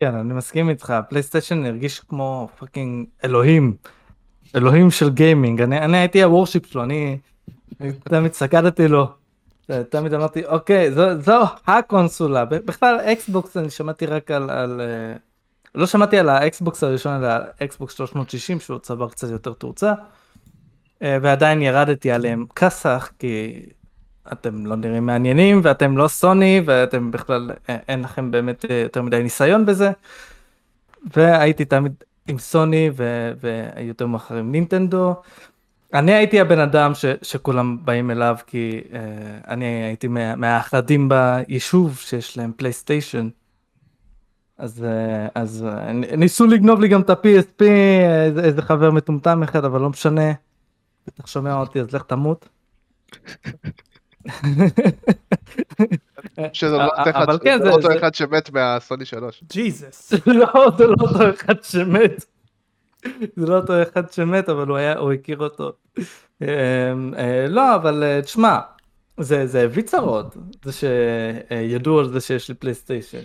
[0.00, 3.76] כן, אני מסכים איתך, פלייסטיישן הרגיש כמו fucking אלוהים,
[4.56, 7.18] אלוהים של גיימינג, אני, אני הייתי ה worship שלו, אני
[8.04, 9.08] תמיד סגדתי לו,
[9.88, 15.16] תמיד אמרתי, אוקיי, זו, זו הקונסולה, בכלל אקסבוקס אני שמעתי רק על, על אה,
[15.74, 19.92] לא שמעתי על האקסבוקס הראשון, אלא על האקסבוקס 360, שהוא צבר קצת יותר תאוצה,
[21.02, 23.62] אה, ועדיין ירדתי עליהם כסח, כי
[24.32, 29.02] אתם לא נראים מעניינים ואתם לא סוני ואתם בכלל אה, אין לכם באמת אה, יותר
[29.02, 29.90] מדי ניסיון בזה.
[31.16, 31.92] והייתי תמיד
[32.28, 33.32] עם סוני ו-
[33.76, 35.14] ויותר מאוחר עם נינטנדו.
[35.94, 38.94] אני הייתי הבן אדם ש- שכולם באים אליו כי uh,
[39.48, 43.28] אני הייתי מה- מהאחדים ביישוב שיש להם פלייסטיישן.
[44.62, 47.64] אז, uh, אז uh, ניסו לגנוב לי גם את ה-PSP,
[48.26, 50.32] איזה, איזה חבר מטומטם אחד, אבל לא משנה.
[51.06, 52.48] בטח שומע אותי אז לך תמות.
[56.52, 59.44] שזה לא אותו אחד- אבל כן, זה לא אותו אחד שמת מהסוני 3.
[59.52, 60.12] ג'יזוס.
[60.26, 62.24] לא, זה לא אותו אחד שמת.
[63.36, 65.72] זה לא אותו אחד שמת, אבל הוא היה, הוא הכיר אותו.
[66.42, 66.46] אמ,
[67.18, 68.58] אה, לא, אבל אה, תשמע,
[69.20, 73.22] זה זה הביא צרות, זה שידעו על זה שיש לי פלייסטיישן.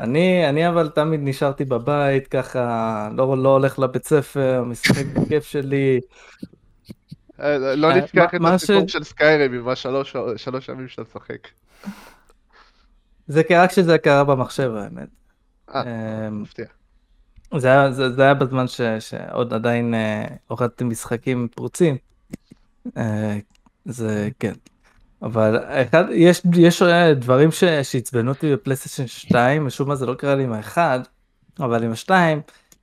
[0.00, 6.00] אני, אני אבל תמיד נשארתי בבית, ככה, לא, לא הולך לבית ספר, משחק בכיף שלי.
[7.40, 11.48] אה, לא אה, נשכח את הסיפור של סקיירים עם השלוש שלוש ימים שאתה משחק.
[13.26, 15.08] זה קרה כשזה קרה במחשב, האמת.
[15.74, 15.82] אה,
[16.28, 16.66] אמ, מפתיע.
[17.56, 21.96] זה היה, זה, זה היה בזמן ש, שעוד עדיין אה, הורדתי משחקים פרוצים.
[22.96, 23.38] אה,
[23.84, 24.52] זה כן.
[25.24, 30.14] אבל אחד, יש, יש אה, דברים ש, שעצבנו אותי בפלייסטיישן 2, משום מה זה לא
[30.14, 31.00] קרה לי עם האחד,
[31.60, 32.40] אבל עם השתיים,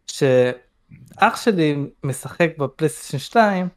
[0.08, 3.68] שאח שלי משחק בפלייסטיישן 2,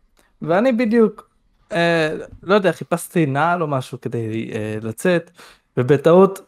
[0.42, 1.30] ואני בדיוק,
[1.72, 5.30] אה, לא יודע, חיפשתי נעל או משהו כדי אה, לצאת,
[5.76, 6.40] ובטעות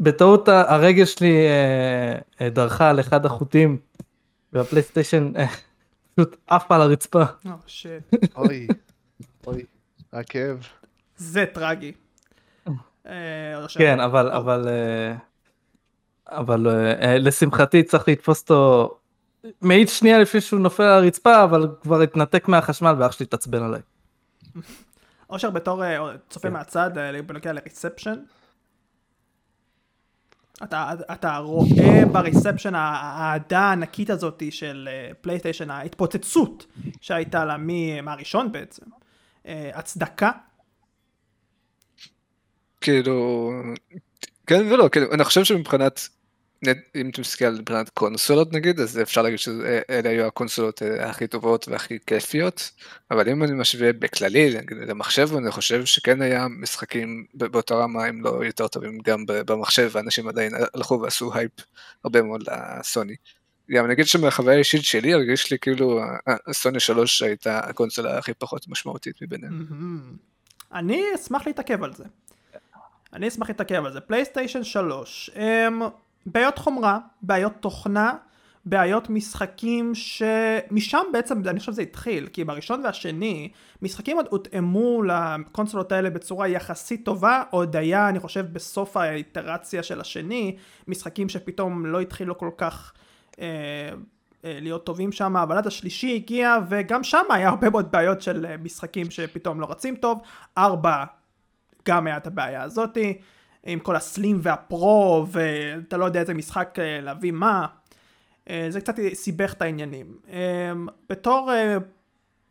[0.00, 3.78] בטעות הרגל שלי אה, אה, דרכה על אחד החוטים
[4.52, 5.46] והפלייסטיישן אה,
[6.14, 7.22] פשוט עף על הרצפה.
[7.46, 8.02] או, שיט.
[8.36, 8.66] אוי,
[9.46, 9.64] אוי,
[10.12, 10.66] הכאב.
[11.16, 11.92] זה טרגי.
[13.06, 15.14] אה, כן, אבל אבל אה,
[16.28, 18.98] אבל אה, לשמחתי צריך לתפוס אותו
[19.62, 23.80] מאית שנייה לפני שהוא נופל על הרצפה, אבל כבר התנתק מהחשמל ואח שלי התעצבן עליי.
[25.30, 25.82] אושר בתור
[26.30, 26.52] צופה כן.
[26.52, 26.90] מהצד,
[27.26, 28.14] בנוגע לריספשן,
[30.62, 34.88] אתה, אתה רואה בריספשן האהדה הענקית הזאת של
[35.20, 36.66] פלייסטיישן, ההתפוצצות
[37.00, 37.56] שהייתה לה
[38.02, 38.86] מהראשון בעצם.
[39.44, 40.30] הצדקה.
[42.80, 43.50] כאילו,
[44.46, 46.08] כן ולא, כאילו, אני חושב שמבחינת,
[46.94, 51.26] אם אתה מסתכל על מבחינת קונסולות נגיד, אז אפשר להגיד שאלה היו הקונסולות אה, הכי
[51.26, 52.70] טובות והכי כיפיות,
[53.10, 58.24] אבל אם אני משווה בכללי, נגיד למחשב, אני חושב שכן היה משחקים באותה רמה, אם
[58.24, 61.52] לא יותר טובים גם במחשב, ואנשים עדיין הלכו ועשו הייפ
[62.04, 63.14] הרבה מאוד לסוני.
[63.70, 66.00] גם נגיד שמהחוויה האישית שלי הרגיש לי כאילו
[66.46, 69.66] הסוני 3 הייתה הקונסולה הכי פחות משמעותית מביניהם.
[70.72, 72.04] אני אשמח להתעכב על זה.
[73.12, 74.00] אני אשמח להתעכב על זה.
[74.00, 75.82] פלייסטיישן 3, הם,
[76.26, 78.14] בעיות חומרה, בעיות תוכנה,
[78.66, 83.50] בעיות משחקים שמשם בעצם אני חושב זה התחיל כי בראשון והשני
[83.82, 90.00] משחקים עוד הותאמו לקונסולות האלה בצורה יחסית טובה עוד היה אני חושב בסוף האיטרציה של
[90.00, 90.56] השני
[90.88, 92.92] משחקים שפתאום לא התחילו כל כך
[93.40, 93.46] אה,
[94.44, 98.46] אה, להיות טובים שם אבל עד השלישי הגיע וגם שם היה הרבה מאוד בעיות של
[98.46, 100.20] אה, משחקים שפתאום לא רצים טוב
[100.58, 101.04] ארבע
[101.86, 103.18] גם היה את הבעיה הזאתי
[103.66, 107.66] עם כל הסלים והפרו ואתה לא יודע איזה משחק אה, להביא מה
[108.50, 110.16] אה, זה קצת סיבך את העניינים.
[110.30, 110.72] אה,
[111.10, 111.50] בתור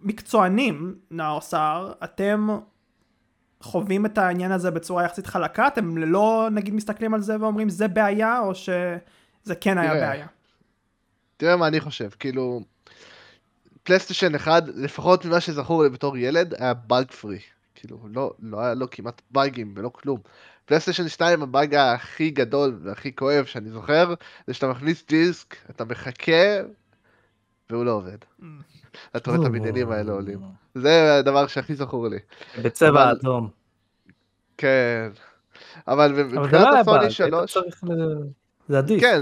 [0.02, 2.48] מקצוענים, נאור סער, אתם
[3.62, 5.68] חווים את העניין הזה בצורה יחסית חלקה?
[5.68, 10.28] אתם לא נגיד מסתכלים על זה ואומרים זה בעיה, או שזה כן היה תראה, בעיה?
[11.38, 12.62] תראה מה אני חושב, כאילו,
[13.84, 17.40] פלייסטיישן 1, לפחות ממה שזכור לי בתור ילד, היה bug free.
[17.88, 20.20] כאילו, לא, לא היה לו כמעט באגים ולא כלום.
[20.66, 24.14] פלייסטיישן 2, הבאג הכי גדול והכי כואב שאני זוכר,
[24.48, 26.58] זה שאתה מכניס דיסק, אתה מחכה,
[27.70, 28.18] והוא לא עובד.
[29.16, 30.40] אתה רואה את הבניינים האלה עולים.
[30.76, 32.18] זה הדבר שהכי זכור לי.
[32.64, 33.50] בצבע אדום.
[34.58, 35.10] כן.
[35.88, 38.24] אבל מבחינת לא הסוני באג, היית 3, צריך ל-
[38.68, 39.02] זה עדיף.
[39.02, 39.22] כן,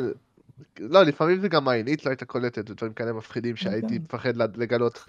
[0.80, 4.04] לא, לפעמים זה גם העינית לא הייתה קולטת ודברים כאלה מפחידים שהייתי כן.
[4.04, 5.06] מפחד לגלות.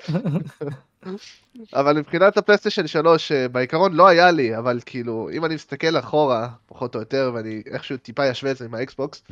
[1.74, 6.48] אבל מבחינת הפלייסטיישן 3, אה, בעיקרון לא היה לי, אבל כאילו, אם אני מסתכל אחורה,
[6.66, 9.22] פחות או יותר, ואני איכשהו טיפה אשווה את זה עם האקסבוקס,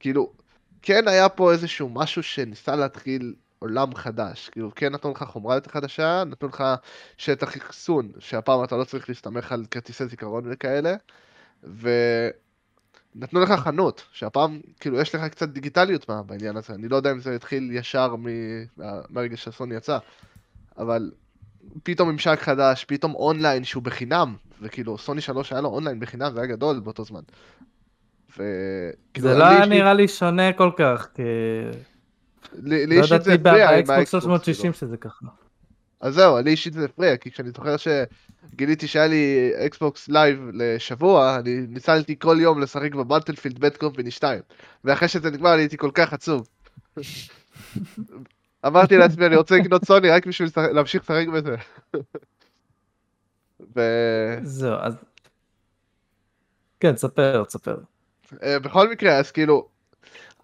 [0.00, 0.32] כאילו,
[0.82, 4.48] כן היה פה איזשהו משהו שניסה להתחיל עולם חדש.
[4.48, 6.64] כאילו, כן נתנו לך חומרה יותר חדשה, נתנו לך
[7.18, 10.94] שטח אחסון, שהפעם אתה לא צריך להסתמך על כרטיסי זיכרון וכאלה,
[13.16, 16.74] ונתנו לך חנות, שהפעם, כאילו, יש לך קצת דיגיטליות מה- בעניין הזה.
[16.74, 18.24] אני לא יודע אם זה התחיל ישר מ-
[18.76, 19.98] מה- מהרגע שהסוני יצא,
[20.78, 21.10] אבל
[21.82, 26.40] פתאום ממשק חדש, פתאום אונליין שהוא בחינם, וכאילו, סוני 3 היה לו אונליין בחינם, זה
[26.40, 27.20] היה גדול באותו זמן.
[28.30, 31.22] וכאילו, זה לא היה נראה לי שונה כל כך, כי...
[32.62, 34.10] לי לא אישית זה הפריע עם באקסבוקס האקסבוקס.
[34.10, 34.74] 360 כאילו.
[34.74, 35.26] שזה ככה.
[36.00, 41.36] אז זהו, לי אישית זה הפריע, כי כשאני זוכר שגיליתי שהיה לי Xbox Live לשבוע,
[41.38, 44.40] אני ניצלתי כל יום לשחק ב Battlefield Bad Company 2,
[44.84, 46.48] ואחרי שזה נגמר אני הייתי כל כך עצוב.
[48.66, 51.56] אמרתי לעצמי, אני רוצה לקנות סוני רק בשביל להמשיך לשחק בזה.
[54.42, 54.96] זהו, אז...
[56.80, 57.76] כן, ספר, ספר.
[58.42, 58.56] אה,
[58.90, 59.68] מקרה, אז כאילו,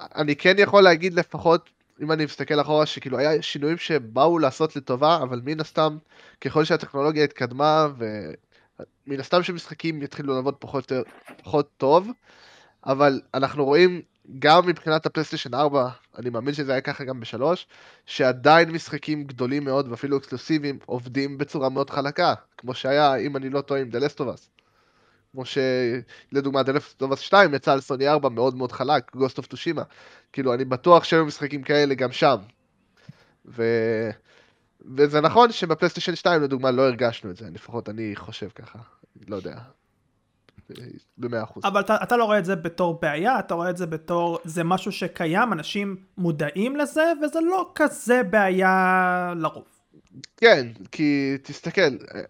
[0.00, 1.70] אני כן יכול להגיד לפחות,
[2.02, 5.98] אם אני מסתכל אחורה, שכאילו היה שינויים שבאו לעשות לטובה, אבל מן הסתם,
[6.40, 10.92] ככל שהטכנולוגיה התקדמה, ומן הסתם שמשחקים יתחילו לעבוד פחות,
[11.42, 12.08] פחות טוב,
[12.86, 14.02] אבל אנחנו רואים
[14.38, 17.66] גם מבחינת הפלייסטיישן 4, אני מאמין שזה היה ככה גם בשלוש,
[18.06, 23.60] שעדיין משחקים גדולים מאוד ואפילו אקסקלוסיביים עובדים בצורה מאוד חלקה, כמו שהיה, אם אני לא
[23.60, 24.63] טועה, עם The Last of Us.
[25.34, 26.60] כמו שלדוגמה
[27.00, 29.82] of Us 2 יצא על סוני 4 מאוד מאוד חלק, Ghost of Tsushima.
[30.32, 32.36] כאילו, אני בטוח שהיו משחקים כאלה גם שם.
[33.46, 33.62] ו...
[34.96, 38.78] וזה נכון שבפלייסטיישן 2 לדוגמה לא הרגשנו את זה, לפחות אני חושב ככה,
[39.28, 39.56] לא יודע.
[41.18, 41.64] במאה אחוז.
[41.64, 44.64] אבל אתה, אתה לא רואה את זה בתור בעיה, אתה רואה את זה בתור, זה
[44.64, 49.73] משהו שקיים, אנשים מודעים לזה, וזה לא כזה בעיה לרוב.
[50.36, 51.80] כן, כי תסתכל,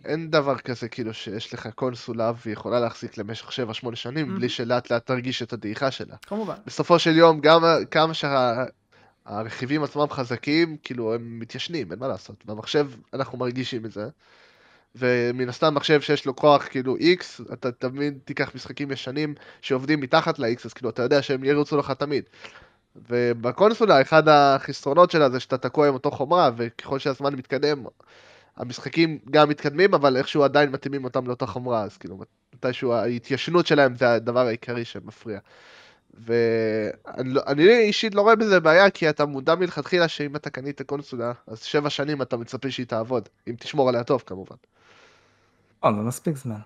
[0.04, 3.52] אין דבר כזה כאילו שיש לך קונסולה והיא יכולה להחזיק למשך 7-8
[3.94, 4.38] שנים Mhm.
[4.38, 6.16] בלי שלאט לאט תרגיש את הדעיכה שלה.
[6.26, 6.54] כמובן.
[6.66, 12.44] בסופו של יום, גם כמה שהרכיבים עצמם חזקים, כאילו הם מתיישנים, אין מה לעשות.
[12.44, 14.08] במחשב אנחנו מרגישים את זה.
[14.96, 20.38] ומן הסתם מחשב שיש לו כוח כאילו X, אתה תמיד תיקח משחקים ישנים שעובדים מתחת
[20.38, 22.24] ל-X, אז כאילו אתה יודע שהם ירוצו לך תמיד.
[23.08, 27.84] ובקונסולה, אחד החסרונות שלה זה שאתה תקוע עם אותו חומרה, וככל שהזמן מתקדם,
[28.56, 32.18] המשחקים גם מתקדמים, אבל איכשהו עדיין מתאימים אותם לאותה חומרה, אז כאילו,
[32.54, 35.38] מתישהו ההתיישנות שלהם זה הדבר העיקרי שמפריע.
[36.14, 41.32] ואני לא- אישית לא רואה בזה בעיה, כי אתה מודע מלכתחילה שאם אתה קנית קונסולה,
[41.46, 44.56] אז שבע שנים אתה מצפה שהיא תעבוד, אם תשמור עליה טוב כמובן.
[45.84, 46.60] לא, זה מספיק זמן.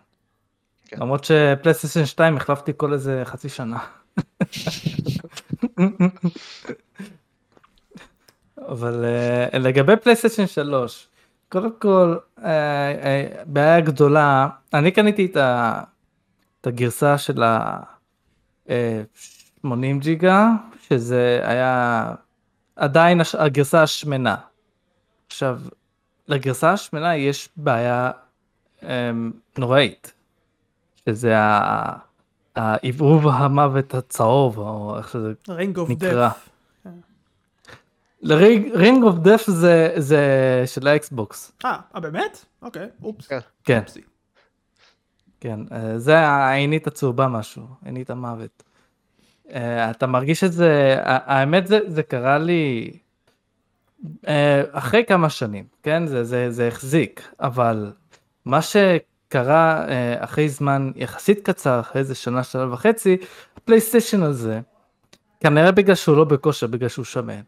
[0.86, 0.96] כן.
[1.00, 3.78] למרות שפלייסטיישן 2 החלפתי כל איזה חצי שנה.
[8.68, 11.08] אבל אה, לגבי פלייסטיישן 3,
[11.48, 12.48] קודם כל, אה,
[13.02, 15.80] אה, בעיה גדולה, אני קניתי את ה-
[16.60, 18.70] את הגרסה של ה-80
[19.98, 20.48] ג'יגה,
[20.88, 22.14] שזה היה
[22.76, 24.36] עדיין הש- הגרסה השמנה.
[25.26, 25.60] עכשיו,
[26.28, 28.10] לגרסה השמנה יש בעיה
[28.82, 30.12] אמ, נוראית,
[31.06, 31.98] שזה ה-
[32.56, 35.32] העברוב המוות הצהוב, או איך שזה
[35.76, 36.30] אוף נקרא.
[38.74, 40.22] ring of death זה זה
[40.66, 41.52] של האקסבוקס.
[41.64, 42.44] אה, אה, באמת?
[42.62, 43.26] אוקיי, אופס.
[43.26, 43.38] כן.
[43.64, 43.82] כן.
[45.40, 48.62] כן, אה, זה העינית הצהובה משהו, עינית המוות.
[49.52, 52.90] אה, אתה מרגיש את זה, האמת זה, זה קרה לי
[54.72, 56.06] אחרי כמה שנים, כן?
[56.06, 57.92] זה, זה, זה החזיק, אבל
[58.44, 58.62] מה
[59.28, 63.16] שקרה אה, אחרי זמן יחסית קצר, אחרי איזה שנה, שנה וחצי,
[63.56, 64.60] הפלייסטיישן הזה,
[65.40, 67.40] כנראה בגלל שהוא לא בכושר, בגלל שהוא שמן.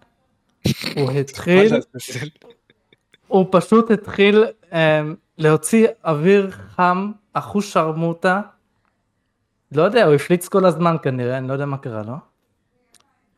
[0.97, 1.75] הוא התחיל,
[3.27, 4.75] הוא פשוט התחיל um,
[5.39, 8.41] להוציא אוויר חם, אחוז שרמוטה.
[9.73, 12.15] לא יודע, הוא הפליץ כל הזמן כנראה, אני לא יודע מה קרה לו.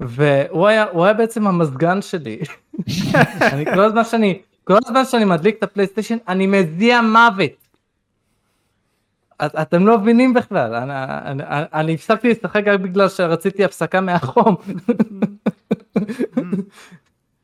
[0.01, 2.39] והוא היה, הוא היה בעצם המזגן שלי.
[3.53, 7.62] אני כל הזמן שאני, כל הזמן שאני מדליק את הפלייסטיישן, אני מזיע מוות.
[9.47, 10.93] את, אתם לא מבינים בכלל, אני,
[11.25, 11.43] אני,
[11.73, 14.57] אני, הפסקתי לשחק רק בגלל שרציתי הפסקה מהחום.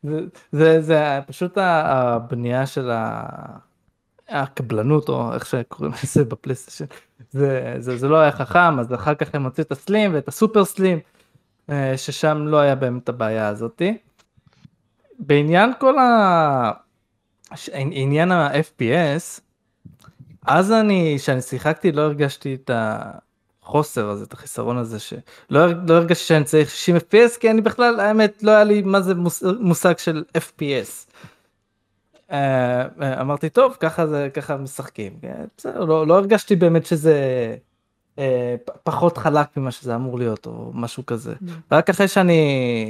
[0.03, 0.21] זה,
[0.53, 2.91] זה, זה פשוט הבנייה של.
[4.29, 6.85] הקבלנות או איך שקוראים לזה בפלייסטיישן
[7.31, 10.65] זה, זה, זה לא היה חכם אז אחר כך הם הוציאו את הסלים ואת הסופר
[10.65, 10.99] סלים
[11.71, 13.99] אה, ששם לא היה באמת הבעיה הזאתי.
[15.19, 16.73] בעניין כל ה...
[17.73, 19.41] עניין ה-FPS
[20.49, 22.71] אז אני כשאני שיחקתי לא הרגשתי את
[23.63, 25.19] החוסר הזה את החיסרון הזה שלא
[25.89, 29.15] לא הרגשתי שאני צריך 60 FPS כי אני בכלל האמת לא היה לי מה זה
[29.15, 31.13] מוס- מושג של FPS.
[32.33, 32.37] אה,
[33.03, 37.15] אה, אמרתי טוב ככה זה ככה משחקים אה, בסדר לא, לא הרגשתי באמת שזה
[38.19, 41.35] אה, פחות חלק ממה שזה אמור להיות או משהו כזה
[41.73, 42.43] רק אחרי שאני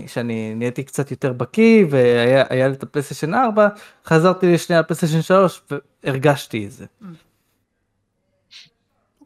[0.06, 3.68] שאני נהייתי קצת יותר בקיא והיה היה לי את הפלייסטיישן 4
[4.06, 5.62] חזרתי לשנייה לפלייסטיישן 3
[6.04, 6.86] והרגשתי את זה.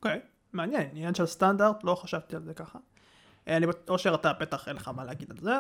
[0.03, 0.21] אוקיי,
[0.53, 2.79] מעניין, עניין של סטנדרט, לא חשבתי על זה ככה.
[3.49, 5.53] אה, אני אושר אתה בטח אין לך מה להגיד על זה.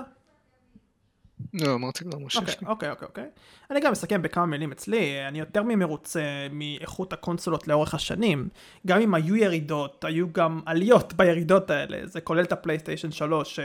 [1.54, 2.38] לא, אמרתי כבר משה.
[2.40, 3.28] אוקיי, אוקיי, אוקיי, אוקיי.
[3.70, 8.48] אני גם אסכם בכמה מילים אצלי, אני יותר ממרוצה מאיכות הקונסולות לאורך השנים.
[8.86, 13.60] גם אם היו ירידות, היו גם עליות בירידות האלה, זה כולל את הפלייסטיישן 3,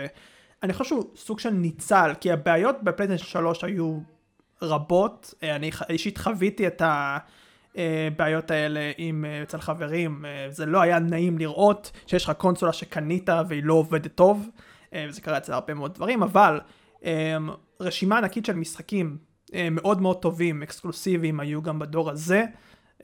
[0.61, 3.99] שאני חושב שהוא סוג של ניצל, כי הבעיות בפלייסטיישן 3 היו
[4.61, 6.81] רבות, אה, אני אישית חוויתי את
[7.77, 12.73] הבעיות האלה עם, אה, אצל חברים, אה, זה לא היה נעים לראות שיש לך קונסולה
[12.73, 14.49] שקנית והיא לא עובדת טוב,
[14.93, 16.59] אה, וזה קרה אצל הרבה מאוד דברים, אבל
[17.05, 17.37] אה,
[17.79, 19.17] רשימה ענקית של משחקים
[19.53, 22.45] אה, מאוד מאוד טובים, אקסקלוסיביים, היו גם בדור הזה,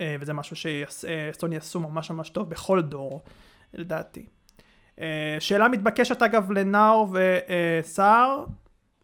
[0.02, 3.22] אה, וזה משהו שסוני עשו ממש ממש טוב בכל דור,
[3.74, 4.26] לדעתי.
[5.00, 7.16] אה, שאלה מתבקשת אגב לנאור
[7.82, 8.46] וסער,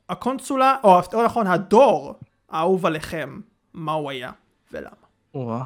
[0.09, 3.39] הקונסולה, או יותר נכון הדור האהוב עליכם,
[3.73, 4.31] מה הוא היה
[4.71, 4.98] ולמה.
[5.33, 5.63] וואו.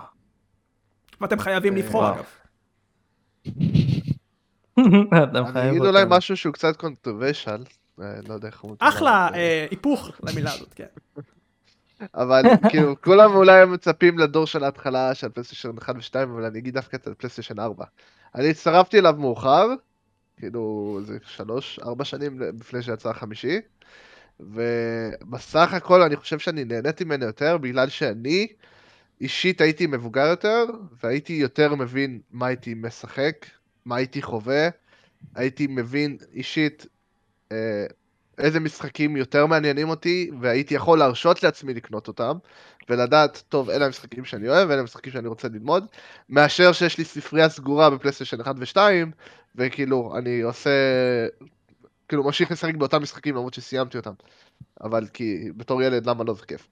[1.21, 2.13] ואתם חייבים אה, לבחור וואו.
[2.15, 2.25] אגב.
[5.55, 6.03] אני אגיד אולי.
[6.07, 7.63] משהו שהוא קצת קונטרוושל,
[7.97, 8.75] לא יודע איך הוא...
[8.79, 10.85] אחלה אה, היפוך למילה הזאת, כן.
[12.13, 16.73] אבל כאילו כולם אולי מצפים לדור של ההתחלה של פלייסטיישן 1 ו-2 אבל אני אגיד
[16.73, 17.85] דווקא את הפלייסטיישן 4.
[18.35, 19.67] אני הצטרפתי אליו מאוחר,
[20.37, 23.59] כאילו זה שלוש ארבע שנים לפני שיצא החמישי,
[24.39, 28.47] ובסך הכל אני חושב שאני נהניתי ממנו יותר בגלל שאני
[29.21, 30.65] אישית הייתי מבוגר יותר
[31.03, 33.45] והייתי יותר מבין מה הייתי משחק,
[33.85, 34.69] מה הייתי חווה,
[35.35, 36.85] הייתי מבין אישית
[37.51, 37.85] אה,
[38.37, 42.37] איזה משחקים יותר מעניינים אותי, והייתי יכול להרשות לעצמי לקנות אותם,
[42.89, 45.85] ולדעת, טוב, אלה המשחקים שאני אוהב, אלה המשחקים שאני רוצה ללמוד,
[46.29, 48.77] מאשר שיש לי ספרייה סגורה בפלייסטיישן 1 ו-2,
[49.55, 50.69] וכאילו, אני עושה,
[52.07, 54.13] כאילו, ממשיך לשחק באותם משחקים למרות שסיימתי אותם.
[54.83, 56.67] אבל כי בתור ילד, למה לא זה כיף.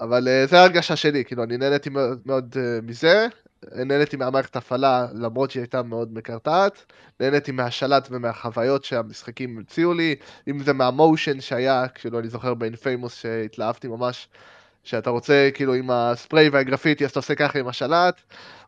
[0.00, 3.26] אבל uh, זה ההרגשה שלי, כאילו, אני נהניתי מאוד, מאוד uh, מזה,
[3.72, 10.14] נהניתי מהמערכת ההפעלה, למרות שהיא הייתה מאוד מקרטעת, נהניתי מהשלט ומהחוויות שהמשחקים הציעו לי,
[10.48, 14.28] אם זה מה motion שהיה, כאילו, אני זוכר ב Infamous שהתלהבתי ממש,
[14.84, 18.20] שאתה רוצה, כאילו, עם הספריי והגרפיטי, אז אתה עושה ככה עם השלט,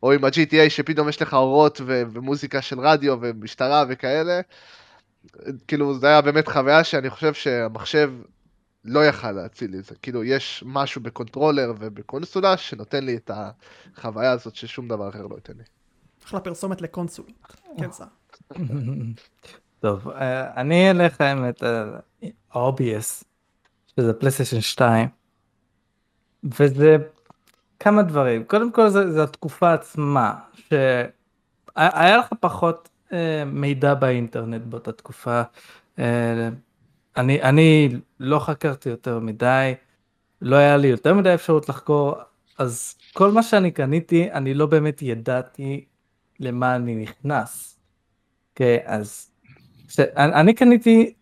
[0.02, 4.40] או עם ה-GTA שפתאום יש לך אורות ו- ומוזיקה של רדיו ומשטרה וכאלה.
[5.68, 8.10] כאילו, זה היה באמת חוויה שאני חושב שהמחשב
[8.88, 9.94] לא יכל להציע לי את זה.
[10.03, 15.35] כאילו, יש משהו ב controller ובקונסולה שנותן לי את החוויה הזאת ששום דבר אחר לא
[15.35, 15.64] ייתן לי.
[16.24, 17.57] אחלה פרסומת לקונסולות.
[17.79, 18.07] כן, סער.
[19.81, 21.96] טוב, אה, אני אלך האמת על
[22.53, 23.24] OBS,
[23.87, 25.09] שזה פלייסטיישן 2,
[26.44, 26.96] וזה
[27.81, 28.44] כמה דברים.
[28.44, 35.42] קודם כל זה, זה התקופה עצמה, שהיה לך פחות אה, מידע באינטרנט באותה תקופה.
[35.98, 36.48] אה,
[37.18, 37.88] אני, אני
[38.20, 39.74] לא חקרתי יותר מדי,
[40.42, 42.14] לא היה לי יותר מדי אפשרות לחקור,
[42.59, 45.85] אז כל מה שאני קניתי, אני לא באמת ידעתי
[46.40, 47.78] למה אני נכנס.
[48.50, 49.31] אוקיי, okay, אז
[49.98, 51.14] אני, אני קניתי,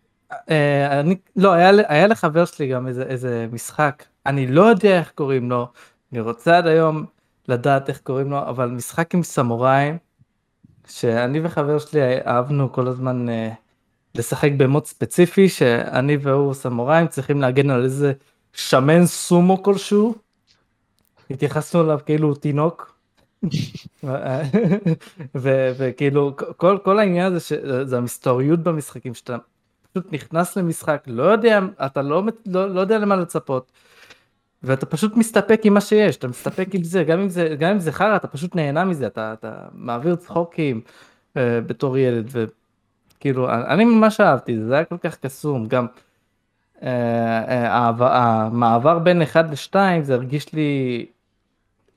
[0.49, 5.11] אה, אני, לא, היה, היה לחבר שלי גם איזה, איזה משחק, אני לא יודע איך
[5.11, 5.67] קוראים לו,
[6.11, 7.05] אני רוצה עד היום
[7.47, 9.97] לדעת איך קוראים לו, אבל משחק עם סמוראים,
[10.87, 13.53] שאני וחבר שלי אהבנו כל הזמן אה,
[14.17, 18.13] לשחק במוד ספציפי, שאני והוא סמוראים צריכים להגן על איזה
[18.53, 20.15] שמן סומו כלשהו.
[21.29, 22.97] התייחסנו אליו כאילו הוא תינוק.
[25.35, 29.37] וכאילו כל, כל העניין הזה שזה המסתוריות במשחקים שאתה
[29.91, 33.71] פשוט נכנס למשחק לא יודע אתה לא, לא, לא יודע למה לצפות.
[34.63, 37.79] ואתה פשוט מסתפק עם מה שיש אתה מסתפק עם זה גם אם זה גם אם
[37.79, 42.29] זה חרא אתה פשוט נהנה מזה אתה, אתה מעביר צחוקים uh, בתור ילד
[43.17, 45.87] וכאילו אני ממש אהבתי זה היה כל כך קסום גם.
[46.75, 46.85] Uh, uh,
[48.03, 51.05] המעבר בין 1 ל-2 זה הרגיש לי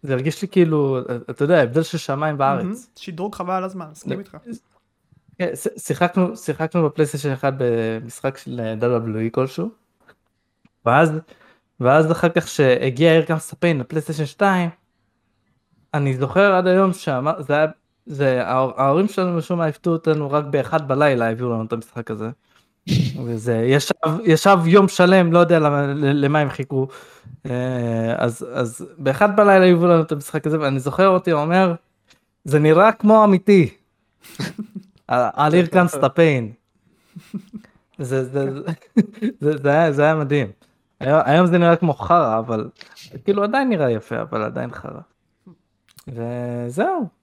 [0.02, 0.98] זה הרגיש לי כאילו,
[1.30, 2.90] אתה יודע, הבדל של שמיים בארץ.
[2.96, 4.36] שדרוג חבל על הזמן, מסכים איתך.
[5.38, 9.68] כן, שיחקנו, שיחקנו בפלייסטיישן אחד במשחק של WWE כלשהו,
[10.86, 11.12] ואז,
[11.80, 14.70] ואז אחר כך שהגיע ארקם ספיין לפלייסטיישן 2,
[15.94, 17.66] אני זוכר עד היום שאמר, זה היה,
[18.06, 22.30] זה, ההורים שלנו משום מה הפתעו אותנו רק באחד בלילה הביאו לנו את המשחק הזה.
[23.24, 26.88] וזה ישב, ישב יום שלם, לא יודע למה, למה הם חיכו.
[27.46, 31.74] אה, אז, אז באחד בלילה היו לנו את המשחק הזה, ואני זוכר אותי אומר,
[32.44, 33.70] זה נראה כמו אמיתי.
[35.08, 36.52] על עיר סטפיין.
[37.98, 38.60] זה, זה, זה,
[39.40, 40.46] זה, זה, היה, זה היה מדהים.
[41.00, 42.68] היום זה נראה כמו חרא, אבל
[43.24, 45.00] כאילו עדיין נראה יפה, אבל עדיין חרא.
[46.08, 47.19] וזהו.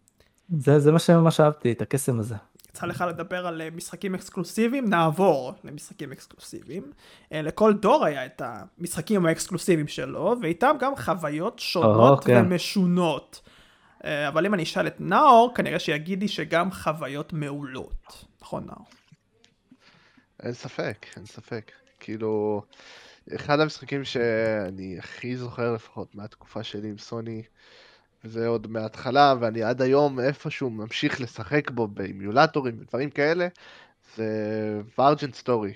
[0.50, 2.36] זה, זה מה שממש אהבתי, את הקסם הזה.
[2.70, 6.92] יצא לך לדבר על אה, משחקים אקסקלוסיביים, נעבור למשחקים אקסקלוסיביים.
[7.34, 12.44] אה, לכל דור היה את המשחקים האקסקלוסיביים שלו, ואיתם גם חוויות שונות oh, כן.
[12.46, 13.42] ומשונות.
[14.06, 18.26] אה, אבל אם אני אשאל את נאור, כנראה שיגיד לי שגם חוויות מעולות.
[18.42, 18.86] נכון נאור?
[20.44, 21.72] אין ספק, אין ספק.
[22.00, 22.62] כאילו,
[23.36, 27.44] אחד המשחקים שאני הכי זוכר לפחות מהתקופה שלי עם סוני,
[28.28, 33.48] וזה עוד מההתחלה, ואני עד היום איפשהו ממשיך לשחק בו באימיולטורים ודברים כאלה,
[34.16, 35.74] זה וארג'נט סטורי.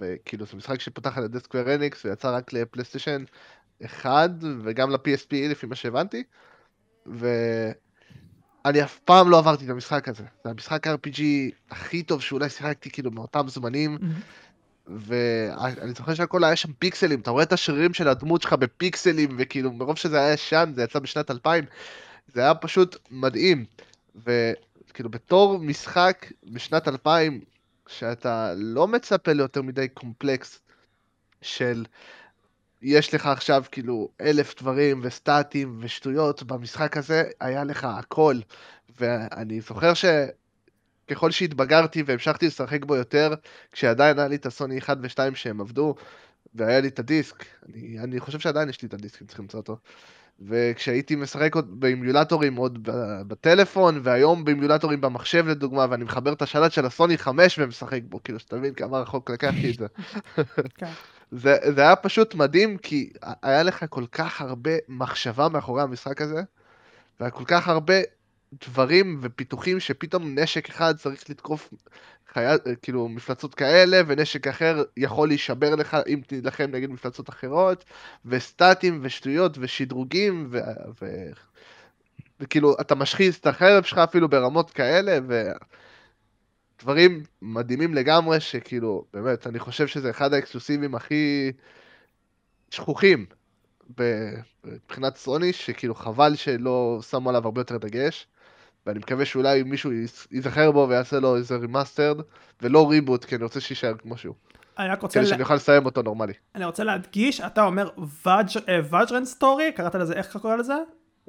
[0.00, 3.24] וכאילו זה משחק שפותח על ידי סקוויר אניקס ויצא רק לפלייסטיישן
[3.84, 6.22] 1 וגם ל-PSP לפי מה שהבנתי.
[7.06, 10.24] ואני אף פעם לא עברתי את המשחק הזה.
[10.44, 11.20] זה המשחק RPG
[11.70, 13.98] הכי טוב שאולי שיחקתי כאילו מאותם זמנים.
[14.00, 14.45] Mm-hmm.
[14.86, 19.72] ואני זוכר שהכל היה שם פיקסלים, אתה רואה את השרירים של הדמות שלך בפיקסלים, וכאילו
[19.72, 21.64] מרוב שזה היה ישן, זה יצא בשנת 2000,
[22.28, 23.64] זה היה פשוט מדהים.
[24.14, 27.40] וכאילו בתור משחק בשנת 2000,
[27.88, 30.60] שאתה לא מצפה ליותר מדי קומפלקס
[31.42, 31.84] של
[32.82, 38.36] יש לך עכשיו כאילו אלף דברים וסטטים ושטויות, במשחק הזה היה לך הכל.
[39.00, 40.04] ואני זוכר ש...
[41.08, 43.34] ככל שהתבגרתי והמשכתי לשחק בו יותר,
[43.72, 45.94] כשעדיין היה לי את הסוני 1 ו-2 שהם עבדו,
[46.54, 49.60] והיה לי את הדיסק, אני, אני חושב שעדיין יש לי את הדיסק, אם צריכים למצוא
[49.60, 49.76] אותו.
[50.40, 52.88] וכשהייתי משחק עוד באימיולטורים עוד
[53.28, 58.38] בטלפון, והיום באימיולטורים במחשב לדוגמה, ואני מחבר את השלט של הסוני 5 ומשחק בו, כאילו
[58.38, 59.86] שתבין כמה רחוק לקחתי את זה.
[60.76, 60.86] כן.
[61.30, 61.56] זה.
[61.74, 63.10] זה היה פשוט מדהים, כי
[63.42, 66.42] היה לך כל כך הרבה מחשבה מאחורי המשחק הזה,
[67.20, 67.94] והיה כל כך הרבה
[68.52, 71.70] דברים ופיתוחים שפתאום נשק אחד צריך לתקוף
[72.32, 77.84] חיה, כאילו מפלצות כאלה ונשק אחר יכול להישבר לך אם תילחם נגד מפלצות אחרות
[78.24, 80.58] וסטטים ושטויות ושדרוגים ו...
[81.02, 81.06] ו...
[82.40, 85.18] וכאילו אתה משחיז את החרב שלך אפילו ברמות כאלה
[86.78, 91.52] ודברים מדהימים לגמרי שכאילו באמת אני חושב שזה אחד האקסקלוסיבים הכי
[92.70, 93.26] שכוחים
[94.64, 98.26] מבחינת סוני שכאילו חבל שלא שמו עליו הרבה יותר דגש.
[98.86, 99.90] ואני מקווה שאולי מישהו
[100.30, 102.16] ייזכר בו ויעשה לו איזה remastered,
[102.62, 104.34] ולא reboot, כי אני רוצה שיישאר כמו שהוא.
[104.78, 105.20] אני רק רוצה...
[105.20, 106.32] כדי שאני אוכל לסיים אותו נורמלי.
[106.54, 107.88] אני רוצה להדגיש, אתה אומר
[108.90, 110.74] ואג'רן סטורי, קראת לזה, איך אתה קורא לזה?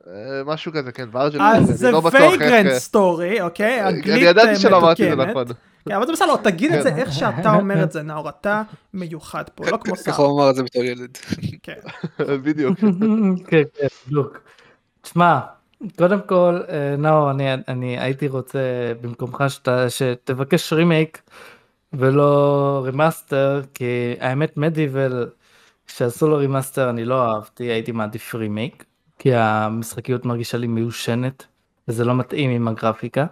[0.08, 3.82] אה, משהו כזה, כן, ואג'רן אז זה Vagrant Story, אוקיי?
[3.82, 4.18] אה, אנגלית מתוקנת.
[4.18, 5.45] אני ידעתי שלא אמרתי את זה נכון.
[5.89, 6.97] כן, אבל זה בסדר, לא, תגיד את זה כן.
[6.97, 8.62] איך שאתה אומר את זה, נאור, אתה
[8.93, 10.12] מיוחד פה, לא כמו סתם.
[10.12, 11.18] ככה הוא אמר את זה בתור ילד.
[11.64, 11.80] כן.
[12.43, 12.80] בדיוק.
[13.49, 14.38] כן, כן, בדיוק.
[15.01, 15.39] תשמע,
[15.98, 18.60] קודם כל, אה, נאור, אני, אני הייתי רוצה
[19.02, 21.22] במקומך שאתה, שתבקש רימייק
[21.94, 25.30] ולא remaster, כי האמת MediEvil,
[25.88, 28.86] שעשו לו remaster אני לא אהבתי, הייתי מעדיף רימייק,
[29.20, 31.46] כי המשחקיות מרגישה לי מיושנת,
[31.88, 33.26] וזה לא מתאים עם הגרפיקה.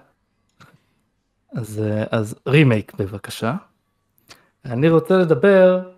[1.55, 3.55] אז, אה, אז רימייק בבקשה.
[4.65, 5.89] אני רוצה לדבר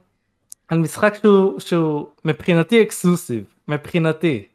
[0.67, 4.47] על משחק שהוא, שהוא מבחינתי exclusive, מבחינתי.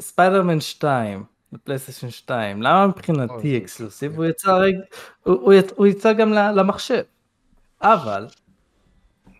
[0.00, 4.16] ספיידרמן 2, בפלייסטיישן 2, למה מבחינתי exclusive?
[4.16, 4.74] הוא יצא, רג...
[5.22, 7.02] הוא, יצא, הוא יצא גם למחשב,
[7.82, 8.26] אבל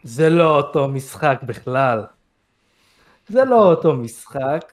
[0.03, 2.05] זה לא אותו משחק בכלל.
[3.29, 4.73] זה לא אותו משחק.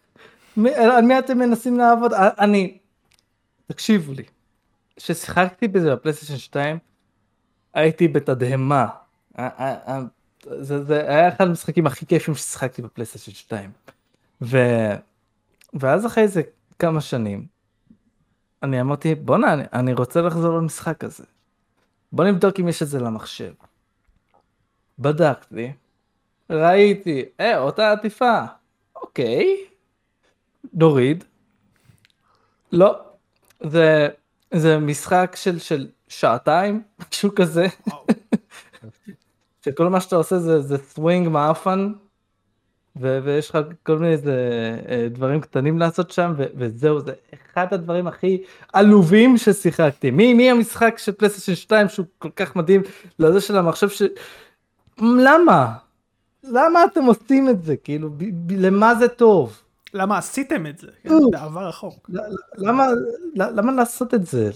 [0.76, 2.14] על מי אתם מנסים לעבוד?
[2.14, 2.78] אני,
[3.68, 4.24] תקשיבו לי,
[4.96, 6.78] כששיחקתי בזה בפלייסטיישן 2,
[7.74, 8.88] הייתי בתדהמה.
[10.44, 13.72] זה, זה היה אחד המשחקים הכי כיפים ששיחקתי בפלייסטיישן 2.
[14.42, 14.58] ו...
[15.76, 16.42] ואז אחרי זה
[16.80, 17.46] כמה שנים,
[18.64, 21.24] אני אמרתי, בואנה, אני, אני רוצה לחזור למשחק הזה.
[22.12, 23.54] בוא נבדוק אם יש את זה למחשב.
[25.00, 25.72] בדקתי,
[26.50, 28.42] ראיתי, אה, אותה עטיפה.
[28.96, 29.58] אוקיי,
[30.74, 31.24] נוריד.
[32.72, 33.00] לא,
[33.64, 34.08] זה,
[34.54, 37.66] זה משחק של, של שעתיים, משהו כזה.
[39.66, 41.94] שכל מה שאתה עושה זה, זה סווינג מאפן,
[43.02, 44.36] ו- ויש לך כל מיני זה,
[44.90, 47.14] אה, דברים קטנים לעשות שם, ו- וזהו, זה
[47.52, 48.44] אחד הדברים הכי
[48.74, 50.12] עלובים ששיחקתי.
[50.12, 52.82] מי, מי המשחק של פלייסטיישן 2 שהוא כל כך מדהים
[53.20, 54.02] לזה של המחשב ש...
[55.02, 55.74] למה?
[56.44, 57.76] למה אתם עושים את זה?
[57.78, 59.62] כאילו, ב- ב- למה זה טוב?
[59.94, 60.88] למה עשיתם את זה?
[61.04, 62.10] כן, בעבר רחוק.
[62.58, 62.88] למה,
[63.36, 64.50] למה לעשות את זה?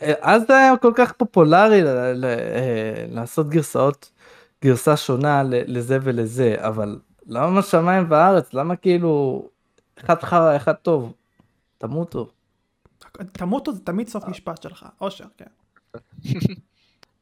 [0.00, 2.12] אז זה היה כל כך פופולרי אה,
[3.10, 4.10] לעשות גרסאות,
[4.64, 8.54] גרסה שונה לזה ולזה, אבל למה שמיים וארץ?
[8.54, 9.48] למה כאילו
[9.98, 11.12] אחד חרא, אחד טוב?
[11.78, 12.30] תמותו.
[13.32, 15.98] תמותו זה תמיד סוף משפט שלך, אושר, כן.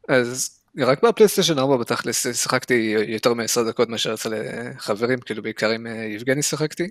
[0.08, 4.34] אז רק בפלייסטיישן 4 בתכלס שיחקתי יותר מ-10 דקות מאשר אצל
[4.78, 6.90] חברים, כאילו בעיקר עם אה, יבגני שיחקתי.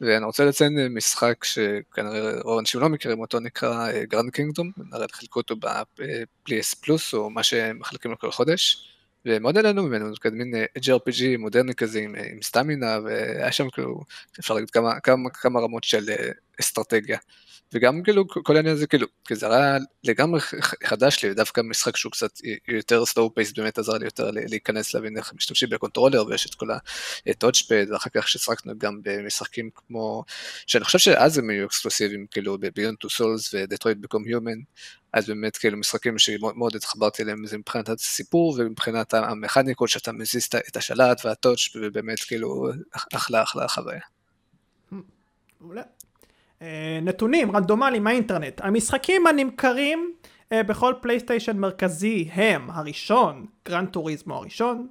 [0.00, 4.70] ואני רוצה לציין אה, משחק שכנראה רוב האנשים לא מכירים אותו, נקרא Grand אה, Kingdom,
[4.76, 5.54] נראה חילקו אותו
[5.98, 8.88] ב PS Plus, או מה שמחלקים לו כל חודש.
[9.26, 14.00] ומאוד נהנינו ממנו, זה מין JRPG מודרני כזה עם, עם סטמינה, והיה שם כאילו,
[14.40, 16.04] אפשר להגיד כמה, כמה, כמה רמות של
[16.60, 17.18] אסטרטגיה.
[17.72, 20.40] וגם כאילו כל העניין הזה כאילו, כי זה היה לגמרי
[20.84, 22.30] חדש לי, ודווקא משחק שהוא קצת
[22.68, 26.54] יותר slow pace באמת עזר לי יותר להיכנס להבין איך משתמשים ב controller ויש את
[26.54, 26.68] כל
[27.26, 30.24] ה touchpad, ואחר כך ששיחקנו גם במשחקים כמו,
[30.66, 34.64] שאני חושב שאז הם היו אקסקלוסיביים כאילו ב-Beyond Two Souls ו-Detroit Become Human,
[35.12, 40.76] אז באמת כאילו משחקים שמאוד התחברתי אליהם זה מבחינת הסיפור ומבחינת המכניקות שאתה מזיז את
[40.76, 42.68] השלט וה touch ובאמת כאילו
[43.14, 44.00] אחלה אחלה חוויה.
[46.62, 48.60] אה, נתונים רנדומליים מהאינטרנט.
[48.64, 50.12] המשחקים הנמכרים
[50.52, 54.88] אה, בכל פלייסטיישן מרכזי הם הראשון, Gran Turismo הראשון,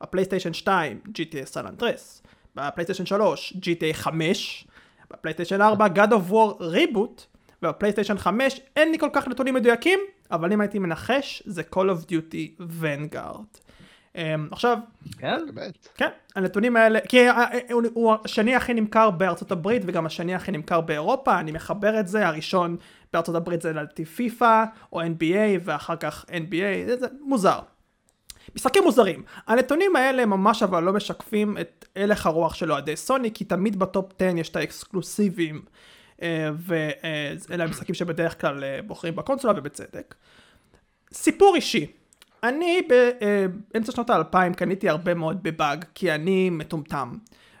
[0.00, 2.22] הפלייסטיישן 2, GTA סן אנדרס,
[2.54, 4.66] בפלייסטיישן 3, GTA 5,
[5.10, 7.22] בפלייסטיישן 4, God of War reboot,
[7.62, 9.98] ובפלייסטיישן 5 אין לי כל כך נתונים מדויקים,
[10.30, 13.67] אבל אם הייתי מנחש זה Call of Duty Vanguard.
[14.18, 14.78] אמ, עכשיו,
[15.18, 15.38] כן?
[15.94, 17.26] כן, הנתונים האלה, כי
[17.92, 22.26] הוא השני הכי נמכר בארצות הברית וגם השני הכי נמכר באירופה, אני מחבר את זה,
[22.26, 22.76] הראשון
[23.12, 27.58] בארצות הברית זה לדעתי פיפא או NBA ואחר כך NBA, זה, זה מוזר.
[28.54, 29.22] משחקים מוזרים.
[29.46, 33.87] הנתונים האלה ממש אבל לא משקפים את הלך הרוח של אוהדי סוני, כי תמיד ב
[33.87, 35.62] top 10 יש את האקסקלוסיביים,
[36.22, 40.14] אה, ואלה המשחקים שבדרך כלל אה, בוחרים בקונסולה ובצדק.
[41.12, 41.86] סיפור אישי,
[42.42, 47.12] אני באמצע שנות האלפיים קניתי הרבה מאוד בבאג, כי אני מטומטם.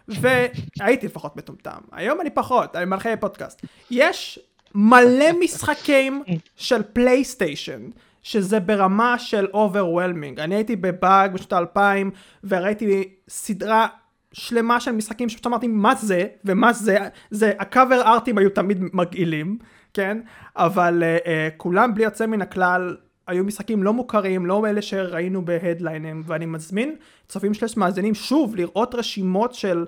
[0.08, 1.78] והייתי לפחות מטומטם.
[1.92, 3.66] היום אני פחות, אני מלך הפודקאסט.
[3.90, 4.38] יש
[4.74, 6.22] מלא משחקים
[6.56, 7.80] של פלייסטיישן,
[8.22, 10.40] שזה ברמה של overwhelming.
[10.40, 12.10] אני הייתי בבאג בשנות האלפיים,
[12.44, 13.86] וראיתי סדרה
[14.32, 16.98] שלמה של משחקים שפשוט אמרתי מה זה, ומה זה,
[17.30, 19.58] זה, הקאבר ארטים היו תמיד מגעילים,
[19.94, 20.18] כן?
[20.56, 22.96] אבל uh, uh, כולם בלי יוצא מן הכלל
[23.28, 26.96] היו משחקים לא מוכרים, לא אלה שראינו בהדליינים, ואני מזמין
[27.28, 29.86] צופים שלוש מאזינים שוב לראות רשימות של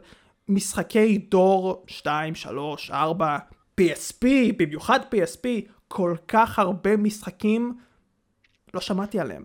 [0.49, 3.39] משחקי דור 2, 3, 4,
[3.81, 4.27] PSP,
[4.57, 5.47] במיוחד PSP,
[5.89, 7.75] כל כך הרבה משחקים,
[8.75, 9.45] לא שמעתי עליהם.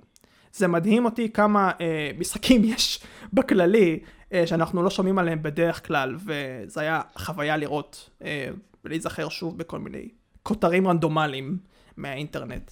[0.53, 3.99] זה מדהים אותי כמה אה, משחקים יש בכללי
[4.33, 8.49] אה, שאנחנו לא שומעים עליהם בדרך כלל, וזה היה חוויה לראות אה,
[8.85, 10.09] ולהיזכר שוב בכל מיני
[10.43, 11.57] כותרים רנדומליים
[11.97, 12.71] מהאינטרנט.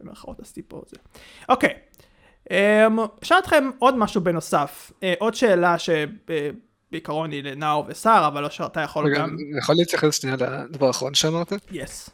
[0.00, 0.96] במרכאות עשיתי פה את זה.
[1.48, 1.74] אוקיי,
[2.50, 6.08] אמ, אשאל אתכם עוד משהו בנוסף, אה, עוד שאלה שיש
[6.90, 9.36] בעיקרון היא לנאו וסער, אבל אושר אתה יכול רגע, גם...
[9.58, 11.52] יכול להתייחס שנייה לדבר האחרון שאמרת?
[11.70, 12.10] יס.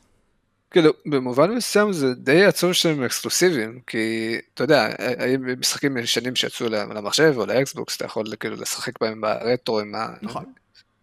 [0.70, 6.68] כאילו, במובן מסוים זה די עצוב שהם אקסקלוסיביים, כי אתה יודע, היו משחקים ישנים שיצאו
[6.68, 10.08] למחשב או לאקסבוקס, אתה יכול כאילו לשחק בהם ברטרו עם ה...
[10.22, 10.44] נכון.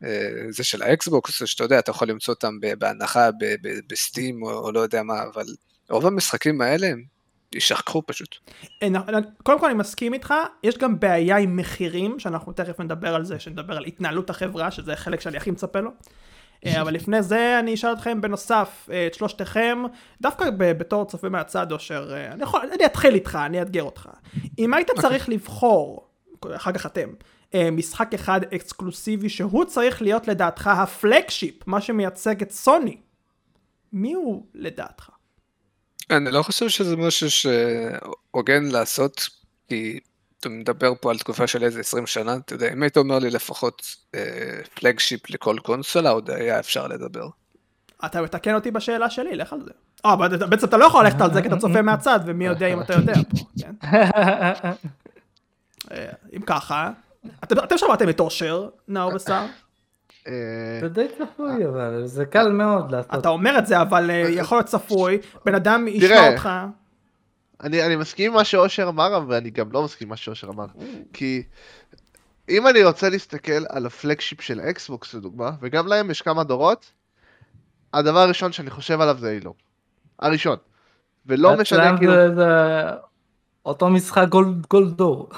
[0.04, 3.30] אה, זה של האקסבוקס, שאתה יודע, אתה יכול למצוא אותם בהנחה
[3.88, 5.46] ב Steam או לא יודע מה, אבל
[5.90, 7.04] רוב המשחקים האלה הם
[7.54, 8.36] יישכחו פשוט.
[9.44, 10.34] קודם כל אני מסכים איתך,
[10.64, 14.94] יש גם בעיה עם מחירים, שאנחנו תכף נדבר על זה, שנדבר על התנהלות החברה, שזה
[14.94, 15.92] החלק שאני הכי מצפה לו.
[16.66, 19.84] אה, אבל לפני זה אני אשאל אתכם בנוסף אה, את שלושתכם,
[20.22, 24.10] דווקא בתור צופה מהצד, אושר, אה, אני יכול, אני אתחיל איתך, אני אאתגר אותך.
[24.60, 26.08] אם היית צריך לבחור,
[26.56, 27.10] אחר כך אתם,
[27.72, 32.98] משחק אחד אקסקלוסיבי שהוא צריך להיות לדעתך הפלגשיפ, מה שמייצג את סוני,
[33.94, 35.10] מי הוא לדעתך?
[36.12, 39.28] אני לא חושב שזה משהו שהוגן לעשות,
[39.68, 40.00] כי
[40.40, 43.30] אתה מדבר פה על תקופה של איזה 20 שנה, אתה יודע, אם היית אומר לי
[43.30, 44.22] לפחות אה,
[44.74, 47.28] פלגשיפ לכל קונסולה, עוד היה אפשר לדבר.
[48.06, 49.72] אתה מתקן אותי בשאלה שלי, לך על זה.
[50.06, 52.68] אה, אבל בעצם אתה לא יכול ללכת על זה כי אתה צופה מהצד, ומי יודע
[52.68, 53.74] אם אתה יודע פה, כן?
[55.92, 56.92] אה, אם ככה,
[57.44, 59.46] אתם שמעתם את אושר, נאור וסער?
[60.28, 60.34] אה,
[60.82, 63.14] זה די צפוי אבל זה קל מאוד לעשות.
[63.16, 66.32] אתה אומר את זה, אבל אה, יכול להיות צפוי, בן אדם ישמע.
[66.32, 66.50] אותך.
[67.64, 70.48] אני, אני מסכים עם מה שאושר אמר, אבל אני גם לא מסכים עם מה שאושר
[70.48, 70.66] אמר.
[71.14, 71.44] כי
[72.50, 76.92] אם אני רוצה להסתכל על ה flagship של אקסבוקס לדוגמה, וגם להם יש כמה דורות,
[77.94, 79.54] הדבר הראשון שאני חושב עליו זה Halo.
[80.20, 80.56] הראשון.
[81.26, 82.46] ולא משנה כאילו, זה- זה
[83.70, 85.30] אותו משחק כל ד- כל דור.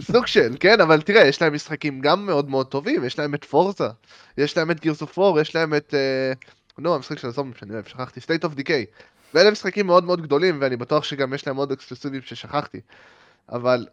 [0.00, 3.44] סוג של, כן, אבל תראה, יש להם משחקים גם מאוד מאוד טובים, יש להם את
[3.44, 3.88] Forza,
[4.38, 5.94] יש להם את Gears of War, יש להם את...
[5.94, 6.32] אה,
[6.78, 8.84] נו, המשחק של הזומבים שאני אוהב, שכחתי, State of Decay.
[9.34, 12.80] ואלה משחקים מאוד מאוד גדולים, ואני בטוח שגם יש להם עוד אקסקלוסיבים ששכחתי.
[13.52, 13.86] אבל,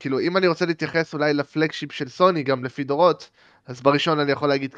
[0.00, 3.30] כאילו, אם אני רוצה להתייחס אולי ל flagship של סוני, גם לפי דורות,
[3.66, 4.74] אז בראשון אני יכול להגיד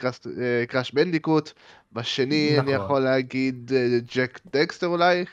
[0.68, 1.50] Crash Bandicoot,
[1.92, 2.84] בשני אני נכון.
[2.84, 5.24] יכול להגיד אה, Jak Daxter אולי,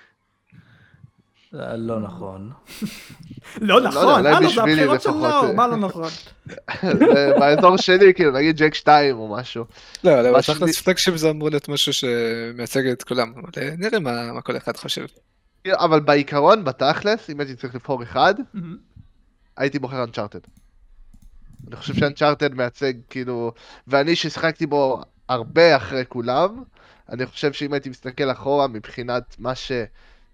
[1.77, 2.51] לא נכון.
[3.61, 5.53] לא נכון, אולי אה, לא, זה הבחירות של נאור, אה.
[5.53, 6.09] מה לא נכון?
[7.39, 9.65] באזור שלי, כאילו, נגיד Jak 2 או משהו.
[10.03, 13.99] לא, אבל בשני- תכלס flagship זה אמור להיות משהו שמייצג את כולם, אבל אה, נראה
[13.99, 15.05] מה מה כל אחד חושב.
[15.63, 18.33] כאילו, אבל בעיקרון, בתכלס, אם הייתי צריך לבחור אחד.
[19.57, 20.39] הייתי בוחר אנצ'ארטד.
[21.67, 23.51] אני חושב שאנצ'ארטד מייצג, כאילו,
[23.87, 26.63] ואני ששיחקתי בו הרבה אחרי כולם,
[27.09, 29.53] אני חושב שאם הייתי מסתכל אחורה מבחינת מה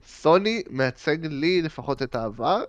[0.08, 2.64] שסוני מייצג לי לפחות את העבר,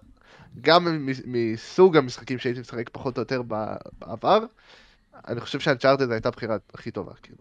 [0.60, 4.38] גם מ- מסוג המשחקים שהייתי משחק פחות או יותר ב- בעבר,
[5.28, 7.38] אני חושב שאנצ'ארטד הייתה הבחירה הכי טובה, כאילו.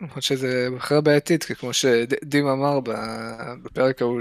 [0.00, 4.20] למרות שזה בחירה בעייתית, כי כמו שדים אמר ב- בפרק ההוא,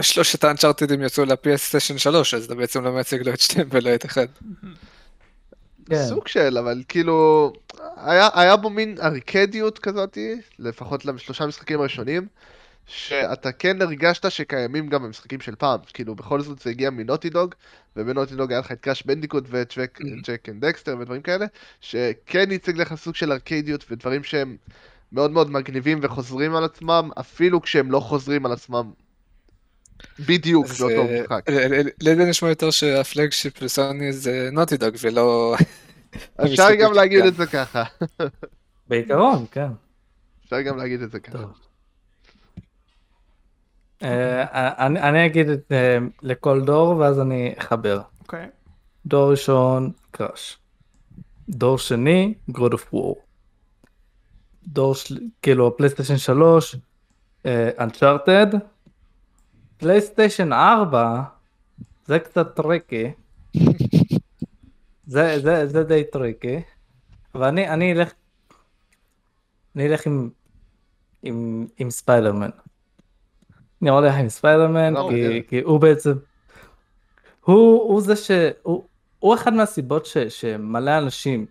[0.00, 4.04] ששלושת האנצ'ארטדים יצאו ל-PS 3, אז אתה בעצם לא מייצג לא את שתיהם ולא את
[4.04, 4.26] אחד.
[5.90, 6.06] כן.
[6.08, 7.52] סוג של, אבל כאילו,
[7.96, 12.26] היה, היה בו מין ארקדיות כזאתי, לפחות לשלושה משחקים הראשונים,
[12.86, 17.54] שאתה כן הרגשת שקיימים גם במשחקים של פעם, כאילו בכל זאת זה הגיע מנוטי דוג,
[17.96, 19.74] ובנוטי דוג היה לך את קראש בנדיקוט ואת
[20.24, 21.46] Jak and Daxter ודברים כאלה,
[21.80, 24.56] שכן ייצג לך סוג של ארקדיות ודברים שהם
[25.12, 28.90] מאוד מאוד מגניבים וחוזרים על עצמם, אפילו כשהם לא חוזרים על עצמם
[30.18, 31.50] בדיוק באותו אה, משחק.
[31.50, 35.56] ל- ל- לי זה נשמע יותר שה flagship לסוני זה Naughty Dog ולא...
[36.44, 37.24] אפשר גם להגיד.
[37.24, 37.82] את זה ככה,
[38.88, 39.66] בעיקרון, כן.
[40.44, 41.71] אפשר גם להגיד את זה ככה.
[44.02, 48.00] אה, אני אני אגיד את, אה, לכל דור ואז אני אחבר.
[48.20, 48.48] אוקיי.
[49.06, 50.58] דור ראשון, Crash.
[51.48, 53.14] דור שני, God of War.
[54.66, 55.18] דור של...
[55.42, 56.76] כאילו פלייסטיישן 3,
[57.78, 58.46] Uncharted.
[59.76, 61.22] פלייסטיישן 4,
[62.06, 63.12] זה קצת tricky.
[65.06, 66.60] זה, זה, זה די tricky.
[67.34, 68.12] אבל אני, אני אלך,
[69.76, 70.30] אני אלך עם,
[71.22, 72.50] עם, עם ספיידרמן.
[73.90, 75.42] הולך עם ספיידרמן, לא, כי, מעניין.
[75.42, 76.12] כי הוא בעצם,
[77.40, 78.30] הוא, הוא זה ש...
[78.62, 78.84] הוא,
[79.18, 81.46] הוא אחד מהסיבות ש, שמלא אנשים...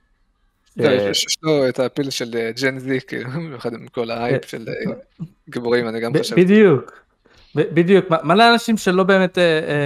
[0.77, 4.11] לא, אה, יש לו את ה feel של אה, Gen Z, כאילו, במיוחד עם כל
[4.11, 4.93] ההייפ של אה,
[5.49, 6.35] גיבורים, אני גם חושב.
[6.35, 7.01] בדיוק.
[7.55, 9.37] בדיוק, מלא אנשים שלא באמת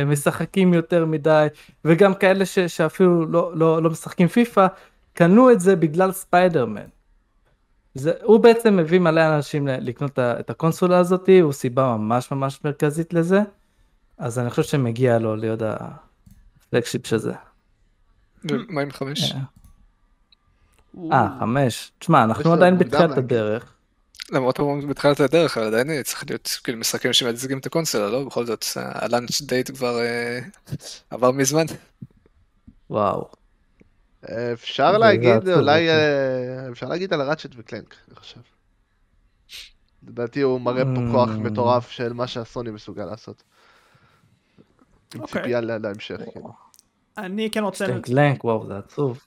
[0.06, 1.48] משחקים יותר מדי,
[1.86, 4.68] וגם כאלה שאפילו לא, לא, לא משחקים פיפא,
[5.14, 6.95] קנו את זה בגלל ספיידרמן.
[7.96, 13.14] זה, הוא בעצם מביא מלא אנשים לקנות את הקונסולה הזאתי, הוא סיבה ממש ממש מרכזית
[13.14, 13.42] לזה,
[14.18, 17.34] אז אני חושב שמגיע לו להיות ה flagship של זה.
[18.44, 19.32] ומה עם חמש?
[19.32, 19.38] אה,
[21.12, 21.92] אה, חמש.
[22.00, 23.18] תשמע, אנחנו עדיין בתחילת.
[23.18, 23.72] הדרך.
[24.32, 28.24] למרות שהוא בתחילת הדרך, אבל עדיין צריך להיות כאילו משחקים שמייצגים את הקונסולה, לא?
[28.24, 30.40] בכל זאת, ה launch date כבר אה,
[31.10, 31.66] עבר מזמן.
[32.90, 33.30] וואו.
[34.54, 35.90] אפשר להגיד, אולי.
[35.90, 35.96] אה,
[36.72, 38.40] אפשר להגיד על Ratchet ו Clank, אני חושב.
[40.08, 41.40] לדעתי הוא מראה פה כוח Mm.
[41.40, 43.44] מטורף של מה שהסוני מסוגל לעשות.
[45.16, 45.42] עם אוקיי.
[45.42, 46.40] ציפייה לה- להמשך, כן.
[47.18, 47.86] אני כן רוצה...
[48.04, 49.20] קלנק וואו, זה עצוב.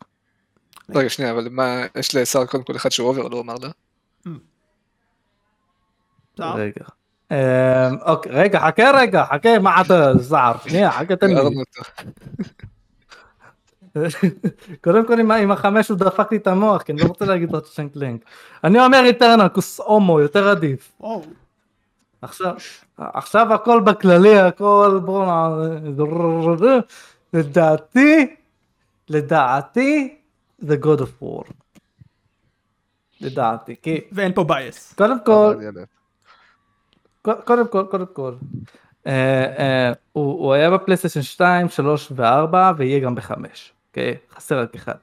[0.95, 3.69] רגע, שנייה, אבל מה, יש לשר קודם כל אחד שהוא אובר, לא אמר לה?
[6.55, 6.85] רגע.
[7.31, 7.37] אמ,
[8.07, 10.57] אוקיי, רגע, חכה רגע, חכה, מה אתה זער?
[10.69, 11.35] שנייה, חכה, תן לי.
[14.85, 17.67] קודם כל עם החמש הוא דפק לי את המוח, כי אני לא רוצה להגיד עוד
[17.67, 18.21] שנק לנק.
[18.65, 20.93] אני אומר איטרנל, כוס הומו, יותר עדיף.
[22.23, 22.55] עכשיו,
[22.97, 25.49] עכשיו הכל בכללי, הכל בואנה,
[27.33, 28.37] לדעתי,
[29.09, 30.19] לדעתי,
[30.59, 31.53] זה God of War.
[33.21, 34.93] לדעתי, כי ואין פה בייס.
[34.93, 35.55] קודם כל,
[37.23, 38.33] קודם כל, קודם כל,
[39.07, 43.78] אה, אה, הוא הוא היה בפלייסטיישן 2, 3 ו-4 ויהיה גם ב-5, אוקיי?
[44.35, 44.95] חסר רק אחד,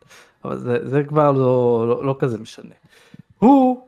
[0.46, 2.74] אבל זה זה כבר לא לא- לא כזה משנה.
[3.40, 3.88] הוא,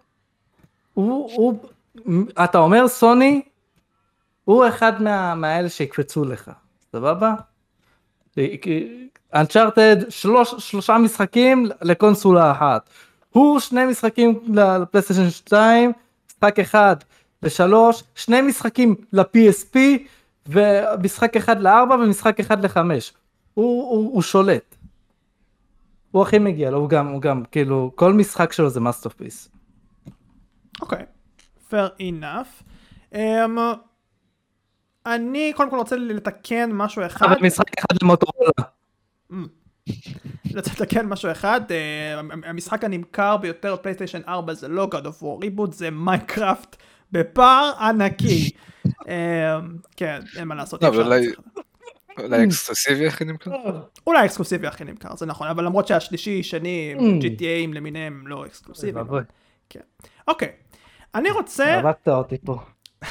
[0.94, 1.60] הוא, הוא,
[2.44, 3.42] אתה אומר סוני,
[4.46, 6.52] הוא אחד מה- מהאלה שיקפצו לך,
[6.92, 7.34] סבבה?
[9.36, 12.90] אנצ'ארטד שלושה משחקים לקונסולה אחת.
[13.30, 15.92] הוא שני משחקים לפלייסטיישן 2,
[16.30, 16.96] משחק אחד
[17.44, 19.78] לשלוש, שני משחקים ל-PSP
[20.48, 23.14] ומשחק אחד לארבע ומשחק אחד לחמש.
[23.54, 24.76] הוא, הוא, הוא שולט.
[26.12, 29.50] הוא הכי מגיע לו, הוא גם, הוא גם, כאילו, כל משחק שלו זה masterpiece.
[30.82, 31.06] אוקיי.
[31.72, 32.64] fair enough.
[33.14, 33.18] Um,
[35.06, 37.26] אני קודם כל רוצה לתקן משהו אחד.
[37.26, 38.52] אבל משחק אחד למוטורולה.
[40.56, 41.62] רוצה לתקן משהו אחד.
[41.72, 46.76] אה, המשחק הנמכר ביותר בפלייסטיישן 4 זה לא God of War reboot, זה מיינקראפט
[47.12, 48.50] בפער ענקי.
[49.98, 50.84] כן, אין מה לעשות.
[50.84, 51.22] לא, אבל
[52.18, 52.38] אולי- להצליח.
[52.38, 53.52] אולי אקסקלוסיבי הכי נמכר?
[54.08, 57.02] אולי אקסקלוסיבי הכי נמכר, זה נכון, אבל למרות שהשלישי, שני, Mm.
[57.24, 59.06] GTAים למיניהם לא אקסקלוסיביים.
[59.70, 59.80] כן.
[60.28, 60.52] אוקיי.
[61.16, 61.74] אני רוצה...
[61.76, 62.60] הרגת אותי פה.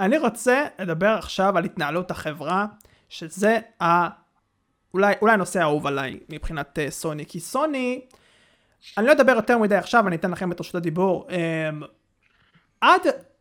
[0.00, 2.66] אני רוצה לדבר עכשיו על התנהלות החברה,
[3.08, 4.08] שזה ה...
[4.94, 8.00] אולי, אולי הנושא האהוב עליי מבחינת uh, סוני, כי סוני,
[8.98, 11.28] אני לא אדבר יותר מדי עכשיו, אני אתן לכם את רשות הדיבור.
[11.30, 11.84] Um,
[12.80, 13.00] עד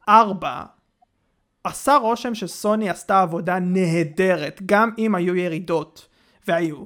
[0.09, 0.63] ארבע,
[1.67, 6.07] עשה רושם שסוני עשתה עבודה נהדרת, גם אם היו ירידות,
[6.47, 6.83] והיו.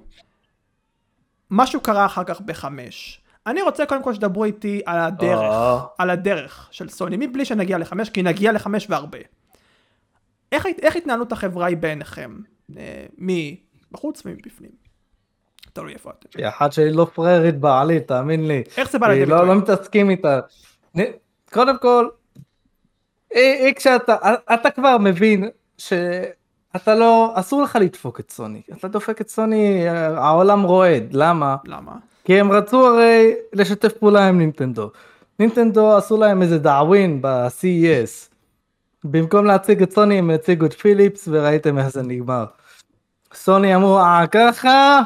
[1.52, 3.22] משהו קרה אחר כך בחמש.
[3.48, 5.80] אני רוצה קודם כל שתדברו איתי על הדרך, אה.
[5.98, 9.20] על הדרך של סוני, מבלי שנגיע לחמש, כי נגיע לחמש והרבה.
[10.52, 12.38] איך, איך התנהלות החברה היא בעיניכם?
[12.78, 14.72] אה, מבחוץ ומבפנים.
[15.74, 16.40] תלוי איפה אתם.
[16.40, 18.64] היא אחת שהיא לא פראיירית בעליל, תאמין לי.
[18.78, 19.50] איך זה בא לידי היא לא, ביטוי?
[19.50, 20.40] לא מתעסקים איתה.
[21.52, 22.08] קודם כל,
[23.34, 24.16] היא, היא כשאתה,
[24.54, 28.62] אתה כבר מבין שאתה לא, אסור לך לדפוק את סוני.
[28.78, 31.08] אתה דופק את סוני, העולם רועד.
[31.12, 31.56] למה?
[31.66, 31.92] למה?
[32.24, 34.90] כי הם רצו הרי לשתף פעולה עם נינטנדו.
[35.40, 38.30] נינטנדו עשו להם איזה דאווין ב-CES.
[39.04, 42.46] במקום להציג את סוני הם הציגו את פיליפס וראיתם איך זה נגמר.
[43.34, 45.00] סוני אמרו אה ככה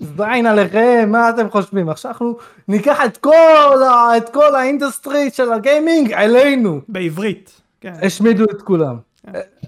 [0.00, 2.36] זין עליכם מה אתם חושבים עכשיו אנחנו
[2.68, 7.61] ניקח את כל ה- את כל ה industry של הגיימינג אלינו בעברית.
[7.82, 7.92] כן.
[8.02, 8.96] השמידו את כולם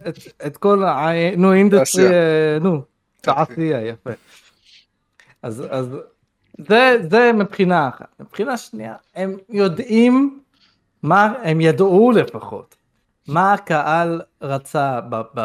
[0.08, 1.08] את, את כל ה...
[1.36, 2.07] נו industry.
[2.06, 2.82] אה, נו
[3.20, 4.10] תעשייה יפה.
[5.42, 5.96] אז אז
[6.58, 10.40] זה זה מבחינה אחת מבחינה שנייה הם יודעים
[11.02, 12.76] מה הם ידעו לפחות
[13.28, 15.40] מה הקהל רצה ב, ב,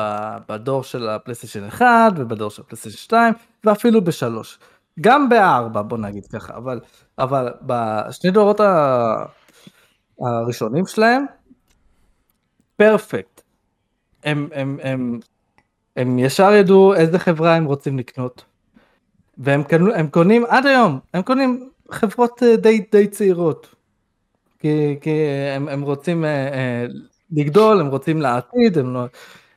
[0.49, 4.59] בדור של הפלייסטיישן 1 ובדור של הפלייסטיישן 2 ואפילו בשלוש
[5.01, 6.79] גם בארבע בוא נגיד ככה אבל
[7.19, 9.25] אבל בשני דורות ה-
[10.21, 11.25] הראשונים שלהם
[12.79, 13.41] פרפקט
[14.23, 15.19] הם הם הם
[15.95, 18.43] הם ישר ידעו איזה חברה הם רוצים לקנות
[19.37, 23.75] והם קנו, הם קונים עד היום הם קונים חברות אה, די די צעירות
[24.59, 25.11] כי, כי
[25.55, 26.85] הם, הם רוצים אה, אה,
[27.31, 29.05] לגדול, הם רוצים לעתיד, הם לא,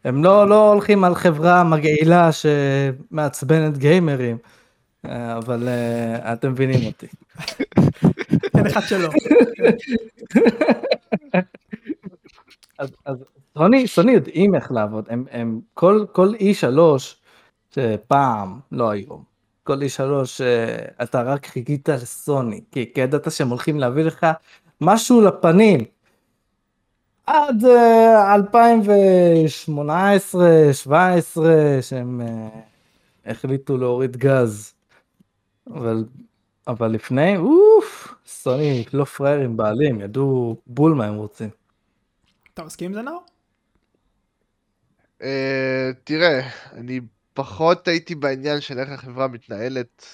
[0.04, 4.38] הם לא, לא הולכים על חברה מגעילה שמעצבנת גיימרים,
[5.06, 7.06] אה, אבל אה, אתם מבינים אותי.
[8.56, 9.08] אין אחד שלא.
[12.82, 13.24] אז, אז
[13.58, 16.78] סוני, סוני יודעים איך לעבוד, הם, הם כל, כל E3
[18.08, 19.24] פעם, לא היום,
[19.62, 20.00] כל E3
[20.40, 24.26] אה, אתה רק חיכית לסוני, כי, ידעת שהם הולכים להביא לך
[24.80, 25.80] משהו לפנים.
[27.26, 32.48] עד אה, 2018, 17, שהם אה,
[33.26, 34.74] החליטו להוריד גז.
[35.70, 36.04] אבל,
[36.66, 41.61] אבל לפני, אוף, סוני לא פראיירים בעלים, ידעו בול מה הם רוצים.
[42.54, 43.24] אתה מסכים עם זה נאור?
[45.22, 47.00] אה, תראה, אני
[47.34, 50.06] פחות הייתי בעניין של איך החברה מתנהלת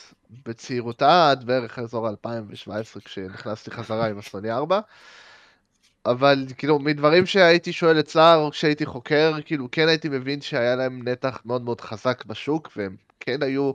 [0.47, 4.80] בצעירותה עד בערך אזור 2017 כשנכנסתי חזרה עם הסוני 4.
[6.07, 10.76] אבל כאילו מדברים שהייתי שואל את סער או כשהייתי חוקר, כאילו כן הייתי מבין שהיה
[10.76, 13.72] להם נתח מאוד מאוד חזק בשוק והם כן היו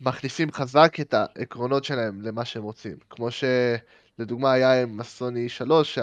[0.00, 2.96] מכניסים חזק את העקרונות שלהם למה שהם רוצים.
[3.10, 5.98] כמו שלדוגמה היה עם הסוני 3,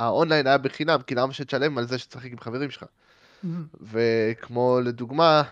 [0.00, 2.84] שהאונליין היה בחינם, כי למה שתשלם על זה שתשחק עם חברים שלך.
[3.82, 5.42] וכמו לדוגמה,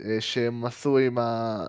[0.00, 1.66] אה, שהם עשו עם, ה...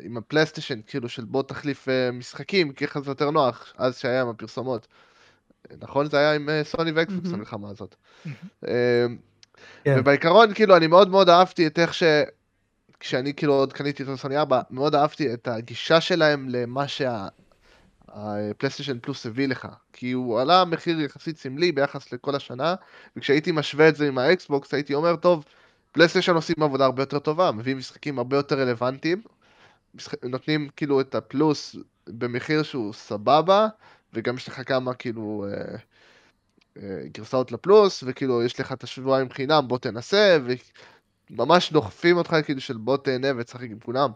[0.00, 4.22] עם הפלייסטיישן, כאילו של בוא תחליף אה, משחקים, כי ככה זה יותר נוח, אז שהיה
[4.22, 4.86] עם הפרסומות.
[5.80, 6.10] נכון?
[6.10, 7.94] זה היה עם אה, סוני ואקסבוקס המלחמה הזאת.
[9.84, 9.96] כן.
[9.98, 12.02] ובעיקרון, כאילו, אני מאוד מאוד אהבתי את איך ש...
[13.00, 16.88] כשאני כאילו עוד קניתי את הסוני 4, מאוד אהבתי את הגישה שלהם למה
[18.14, 19.68] שהפלייסטיישן פלוס הביא לך.
[19.92, 22.74] כי הוא עלה מחיר יחסית סמלי ביחס לכל השנה,
[23.16, 25.44] וכשהייתי משווה את זה עם האקסבוקס, הייתי אומר, טוב,
[25.92, 29.22] פלייסטיישן עושים עבודה הרבה יותר טובה, מביאים משחקים הרבה יותר רלוונטיים,
[30.22, 33.66] נותנים כאילו את הפלוס במחיר שהוא סבבה,
[34.12, 35.76] וגם יש לך כמה כאילו אה,
[36.76, 40.38] אה, גרסאות לפלוס, וכאילו יש לך את השבועיים חינם, בוא תנסה,
[41.30, 44.10] וממש דוחפים אותך כאילו של בוא תהנה ותשחק עם כולם.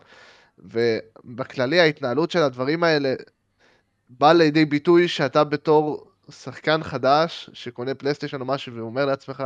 [0.59, 3.14] ובכללי ההתנהלות של הדברים האלה
[4.11, 9.45] באה לידי ביטוי שאתה בתור שחקן חדש שקונה פלייסטיישן או משהו ואומר לעצמך,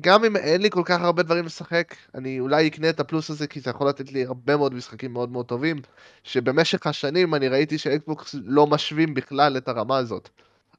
[0.00, 3.46] גם אם אין לי כל כך הרבה דברים לשחק, אני אולי אקנה את הפלוס הזה
[3.46, 5.80] כי זה יכול לתת לי הרבה מאוד משחקים מאוד מאוד טובים,
[6.22, 10.28] שבמשך השנים אני ראיתי שאקסבוקס לא משווים בכלל את הרמה הזאת.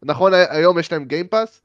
[0.04, 1.61] נכון, היום יש להם Game Pass,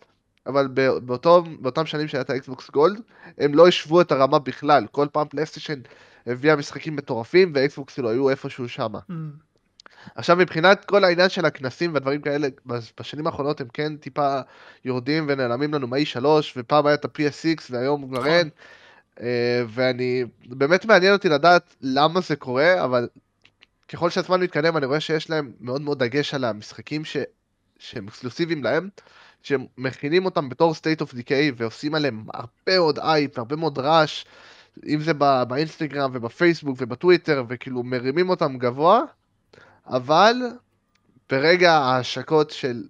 [0.47, 0.69] אבל
[1.05, 3.01] באותו, באותם שנים שהיה את האקסבוקס Gold,
[3.39, 4.87] הם לא השוו את הרמה בכלל.
[4.91, 5.81] כל פעם פלייסטיישן
[6.27, 8.99] הביאה משחקים מטורפים, ואקסבוקס כאילו היו איפשהו שמה.
[9.11, 9.13] Mm.
[10.15, 12.49] עכשיו מבחינת כל העניין של הכנסים והדברים כאלה,
[13.01, 14.41] בשנים האחרונות הם כן טיפה
[14.85, 18.29] יורדים ונעלמים לנו מהאי 3 ופעם היה את ה-PS6 והיום כבר נכון.
[18.29, 18.49] אין.
[19.21, 23.09] אה, ואני, באמת מעניין אותי לדעת למה זה קורה, אבל
[23.89, 27.17] ככל שהזמן מתקדם אני רואה שיש להם מאוד מאוד דגש על המשחקים ש...
[27.79, 28.89] שהם אקסקלוסיביים להם,
[29.43, 34.25] שהם מכינים אותם בתור State of Play ועושים עליהם הרבה מאוד אייפ והרבה מאוד רעש,
[34.87, 35.13] אם זה
[35.49, 39.03] באינסטגרם ובפייסבוק ובטוויטר, וכאילו מרימים אותם גבוה.
[39.91, 40.37] אבל
[41.31, 42.83] ברגע ההשקות של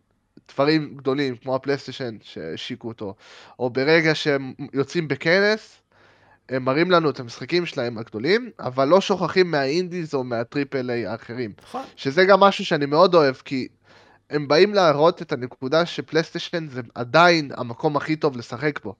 [0.52, 3.14] דברים גדולים כמו הפלייסטיישן שהשיקו אותו,
[3.58, 5.76] או ברגע שהם יוצאים בכנס,
[6.48, 10.90] הם מראים לנו את המשחקים שלהם הגדולים, אבל לא שוכחים מה indies או מה triple
[10.90, 11.52] A האחרים.
[11.62, 11.82] נכון.
[11.96, 13.68] שזה גם משהו שאני מאוד אוהב, כי
[14.30, 18.94] הם באים להראות את הנקודה שפלייסטיישן זה עדיין המקום הכי טוב לשחק בו.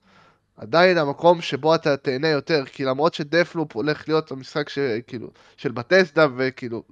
[0.57, 5.71] עדיין המקום שבו אתה תהנה יותר, כי למרות ש Deathloop הולך להיות המשחק שכאילו, של
[5.71, 6.83] Bethesda, וכאילו,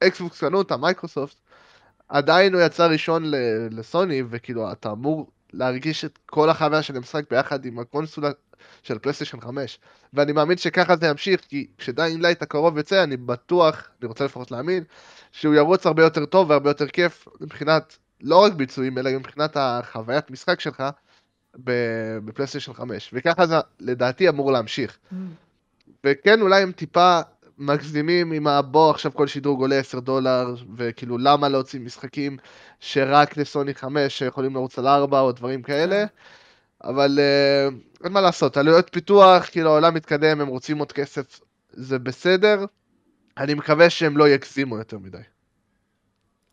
[0.00, 1.36] אקסבוקס קנו אותה, מייקרוסופט,
[2.08, 3.24] עדיין הוא יצא ראשון
[3.70, 8.30] לסוני, וכאילו, אתה אמור להרגיש את כל החוויה של המשחק ביחד עם הקונסולה
[8.82, 9.78] של פלייסטיישן 5.
[10.12, 14.24] ואני מאמין שככה זה ימשיך, כי כש Dying Light הקרוב יוצא, אני בטוח, אני רוצה
[14.24, 14.84] לפחות להאמין,
[15.32, 19.56] שהוא ירוץ הרבה יותר טוב והרבה יותר כיף מבחינת, לא רק ביצועים, אלא גם מבחינת
[19.56, 20.82] החוויית משחק שלך
[22.24, 23.10] בפלייסטיישן 5.
[23.12, 24.98] וככה זה לדעתי אמור להמשיך.
[25.12, 25.14] Mm.
[26.04, 27.20] וכן, אולי הם טיפה
[27.58, 32.36] מגזימים עם הבוא עכשיו כל שדרוג עולה 10 דולר, וכאילו למה להוציא משחקים
[32.80, 36.04] שרק לסוני 5 שיכולים לרוץ על 4 או דברים כאלה,
[36.84, 41.40] אבל uh, אין מה לעשות, עלויות פיתוח, כאילו העולם מתקדם, הם רוצים עוד כסף,
[41.70, 42.64] זה בסדר,
[43.38, 45.18] אני מקווה שהם לא יגזימו יותר מדי.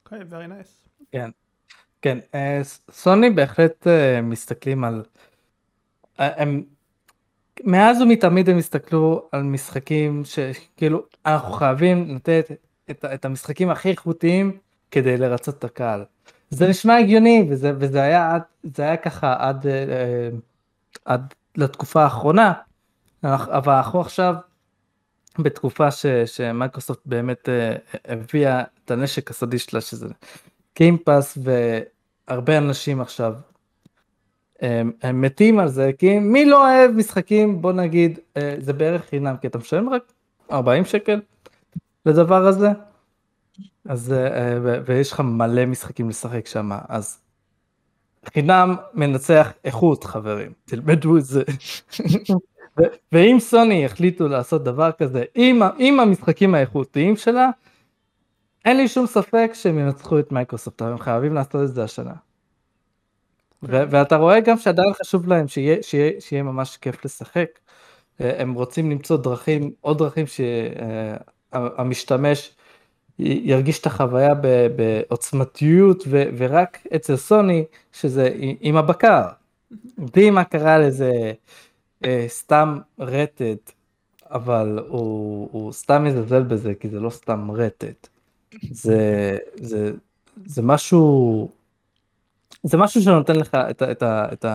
[0.06, 0.90] אוקיי, okay, very nice.
[1.12, 1.30] כן,
[2.02, 5.04] כן, uh, סוני בהחלט uh, מסתכלים על,
[6.04, 6.64] uh, הם
[7.64, 12.52] מאז ומתמיד הם הסתכלו על משחקים שכאילו אנחנו חייבים לתת
[12.92, 14.58] את, את המשחקים הכי איכותיים
[14.92, 16.06] כדי לרצות את הקהל.
[16.50, 18.38] זה נשמע הגיוני וזה, וזה היה,
[18.78, 20.30] היה ככה עד, אה,
[21.06, 22.54] עד לתקופה האחרונה,
[23.24, 24.36] אבל אנחנו עכשיו
[25.40, 30.08] בתקופה ש, שמייקרוסופט באמת אה, הביאה את הנשק הסודי שלה שזה
[30.78, 31.38] גיימפאס
[32.28, 33.34] והרבה אנשים עכשיו
[34.62, 39.06] הם, הם מתים על זה, כי מי לא אוהב משחקים, בוא נגיד, אה, זה בערך
[39.06, 40.14] חינם, כי אתה משלם רק
[40.52, 41.22] 40 שקל
[42.06, 42.70] לדבר הזה,
[43.86, 47.20] אז, אה, אה, ויש לך מלא משחקים לשחק שם, אז
[48.26, 51.44] חינם מנצח איכות חברים, תלמדו את זה.
[53.12, 57.50] ואם סוני החליטו לעשות דבר כזה עם, עם המשחקים האיכותיים שלה,
[58.66, 62.14] אין לי שום ספק שהם ינצחו את מייקרוסופט, הם חייבים לעשות את זה השנה.
[63.64, 67.60] ואתה רואה גם שעדיין חשוב להם שיהיה, שיהיה, שיהיה ממש כיף לשחק.
[68.22, 70.26] אה, הם רוצים למצוא דרכים, עוד דרכים
[71.54, 72.56] שהמשתמש
[73.20, 74.34] ירגיש את החוויה
[74.76, 78.30] בעוצמתיות, ורק אצל סוני, שזה
[78.62, 79.22] עם הבקר.
[80.14, 81.12] בלי מה קרה לזה
[82.06, 83.72] אה, סתם רטט
[84.32, 88.08] אבל הוא, הוא סתם מזלזל בזה, כי זה לא סתם רטט.
[88.72, 89.92] זה, זה,
[90.46, 91.50] זה משהו,
[92.64, 94.46] זה משהו שנותן לך את, את, ה- את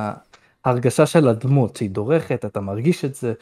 [0.65, 3.33] ההרגשה של הדמות, שהיא דורכת, אתה מרגיש את זה,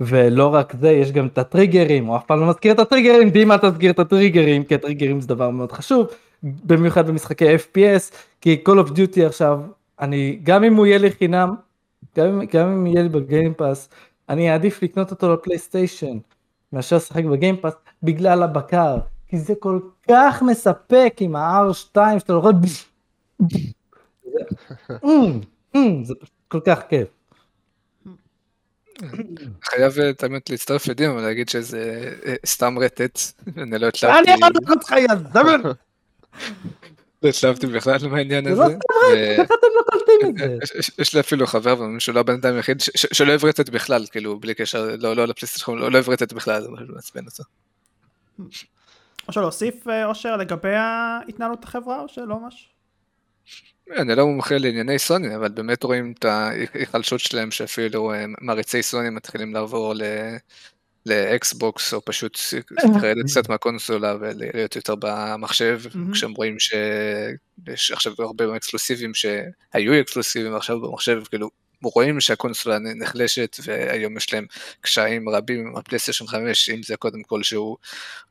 [0.00, 3.58] ולא רק זה, יש גם את הטריגרים, הוא אף פעם לא מזכיר את הטריגרים, דימה
[3.58, 6.06] תזכיר את הטריגרים, כי הטריגרים זה דבר מאוד חשוב,
[6.42, 9.60] במיוחד במשחקי FPS, כי Call of Duty עכשיו,
[10.00, 11.54] אני, גם אם הוא יהיה לי חינם,
[12.16, 13.88] גם גם אם יהיה לי בגיימפאס,
[14.28, 16.18] אני אעדיף לקנות אותו לפלייסטיישן,
[16.72, 18.98] מאשר לשחק בגיימפאס, בגלל הבקר,
[19.28, 22.84] כי זה כל כך מספק עם ה-R2 שאתה לוחץ,
[24.32, 25.40] זה- אמ,
[25.74, 26.14] אמ, זה
[26.48, 27.08] כל כך כיף.
[29.64, 33.18] חייב אה, את האמת להצטרף לדימה ולהגיד שזה אה, סתם רטט,
[33.56, 35.60] אני לא אני התלהבתי, אמרתי אותך יזמן,
[37.22, 38.62] לא התלהבתי בכלל מהעניין זה הזה.
[38.62, 38.76] לא סתם
[39.12, 40.78] רטט, איך אתם לא קולטים את זה?
[40.98, 44.54] יש- לי אפילו חבר שהוא לא הבן אדם היחיד שלא אוהב רטט בכלל, כאילו בלי
[44.54, 47.44] קשר, לא לא לפלייסטיישן, לא לא אוהב רטט בכלל, זה משהו מעצבן אותו.
[49.28, 52.68] משהו להוסיף, אה, אושר, לגבי ההתנהלות החברה, או שלא ממש?
[53.96, 59.10] אני לא מומחה לענייני סוני, אבל באמת רואים את ההיחלשות שלהם שאפילו אה, מעריצי סוני
[59.10, 60.02] מתחילים לעבור ל...
[61.06, 62.38] לאקסבוקס, או פשוט
[63.02, 65.80] לרדת קצת מהקונסולה ולהיות יותר במחשב.
[66.12, 71.50] כשהם רואים שיש עכשיו הרבה אקסקלוסיבים שהיו אקסקלוסיבים עכשיו במחשב, כאילו
[71.82, 74.46] רואים שהקונסולה נחלשת והיום יש להם
[74.80, 77.76] קשיים רבים עם הפלייסטיישן 5, אם זה קודם כל שהוא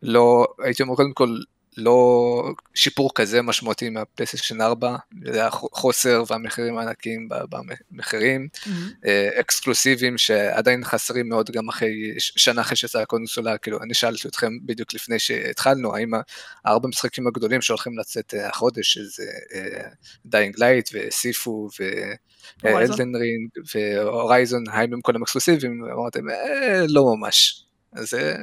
[0.04, 1.38] לא, הייתי אומר קודם כל
[1.78, 2.44] לא
[2.76, 4.96] שיפור כזה משמעותי מהפלייסטיישן 4,
[5.26, 7.30] זה היה חוסר והמחירים הענקיים
[7.92, 8.48] במחירים,
[9.06, 14.54] אה, אקסקלוסיביים שעדיין חסרים מאוד גם אחרי, שנה אחרי שיצאה הקונסולה, כאילו אני שאלתי אתכם
[14.66, 16.12] בדיוק לפני שהתחלנו, האם
[16.66, 19.32] הארבע משחקים הגדולים שהולכים לצאת אה, החודש, שזה
[20.26, 21.70] Dying Light ו Sifu
[22.64, 28.36] ו Elden Ring ו Horizon, האם הם כולם אקסקלוסיביים, ואמרתם אה, לא ממש, אז אה,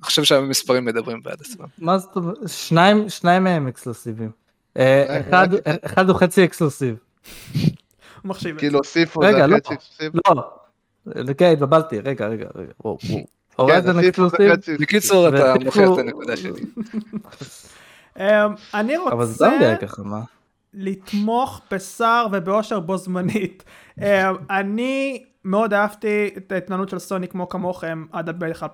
[0.00, 1.66] אני חושב שהמספרים מדברים בעד עצמם.
[1.78, 2.36] מה זאת אומרת?
[2.46, 4.30] שניים, שניים מהם אקסקלוסיביים.
[4.76, 5.48] אה, אחד,
[5.84, 6.96] אחד הוא חצי אקסקלוסיב.
[8.24, 8.60] מחשיב את.
[8.60, 9.56] כאילו הוסיפו, רגע, זה לא.
[9.56, 10.12] החצי exclusive?
[10.26, 10.52] לא.
[11.38, 12.98] כן, התבלבלתי, רגע, רגע, רגע, וואו,
[13.58, 13.68] וואו.
[13.68, 16.62] כן, זה exclusive, בקיצור, אתה מוכיח את הנקודה שלי.
[18.18, 18.24] אמ,
[18.74, 20.20] אני אבל זה גם רוצה נראה ככה, מה?
[20.74, 23.64] לתמוך בסער ובאושר בו זמנית.
[23.98, 24.04] אמ,
[24.50, 28.66] אני מאוד אהבתי את ההתנהלות של סוני כמו כמוכם עד בערך 2018-2019.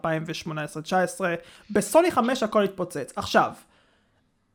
[1.70, 3.12] בסוני 5 הכל התפוצץ.
[3.16, 3.52] עכשיו,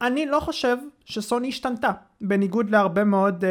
[0.02, 1.92] אני לא חושב שסוני השתנתה,
[2.22, 3.50] בניגוד להרבה מאוד אה,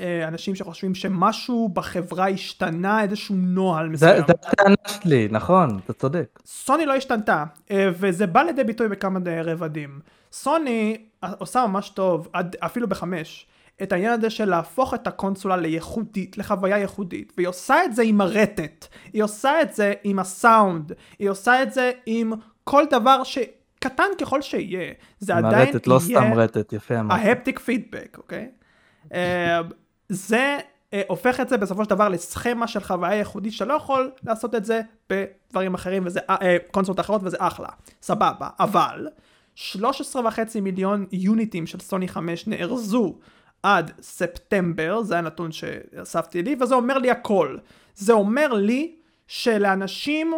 [0.00, 4.16] אה, אנשים שחושבים שמשהו בחברה השתנה, איזשהו נוהל מסוים.
[4.26, 6.38] זה הטענה שלי, נכון, אתה צודק.
[6.46, 10.00] סוני לא השתנתה, אה, וזה בא לידי ביטוי בכמה די רבדים.
[10.32, 10.96] סוני
[11.38, 13.46] עושה ממש טוב, עד, אפילו בחמש,
[13.82, 18.20] את העניין הזה של להפוך את הקונסולה לייחודית, לחוויה ייחודית, והיא עושה את זה עם
[18.20, 22.32] הרטט, היא עושה את זה עם הסאונד, היא עושה את זה עם
[22.64, 27.18] כל דבר שקטן ככל שיהיה, זה עדיין מהרטט, לא סתם רטט, יפה אמרת.
[27.20, 28.48] ההפטיק פידבק, אוקיי?
[29.14, 29.60] אה,
[30.08, 30.58] זה
[30.92, 34.54] אה, הופך את זה בסופו של דבר לסכמה של חוויה ייחודית שאתה לא יכול לעשות
[34.54, 37.68] את זה בדברים אחרים וזה אה, קונסולות אחרות וזה אחלה,
[38.02, 39.08] סבבה, אבל
[39.54, 43.18] 13 וחצי מיליון יוניטים של סוני 5 נארזו
[43.66, 47.56] עד ספטמבר, זה הנתון שאספתי לי, וזה אומר לי הכל.
[47.94, 48.96] זה אומר לי
[49.26, 50.34] שלאנשים,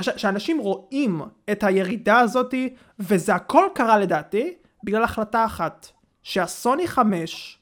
[0.00, 4.54] ש- שאנשים רואים את הירידה הזאתי, וזה הכל קרה לדעתי,
[4.84, 5.86] בגלל החלטה אחת,
[6.22, 7.58] שהסוני 5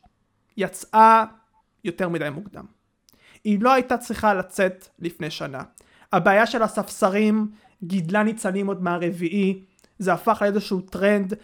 [0.57, 1.24] יצאה
[1.84, 2.64] יותר מדי מוקדם.
[3.44, 5.62] היא לא הייתה צריכה לצאת לפני שנה.
[6.12, 7.51] הבעיה של הספסרים
[7.82, 9.62] גידלה ניצנים עוד מהרביעי,
[9.99, 11.34] זה הפך לאיזשהו טרנד.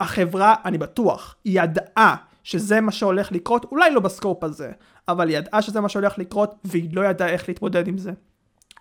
[0.00, 4.72] החברה, אני בטוח, ידעה שזה מה שהולך לקרות, אולי לא ב scope הזה,
[5.08, 8.12] אבל היא ידעה שזה מה שהולך לקרות, והיא לא ידעה איך להתמודד עם זה.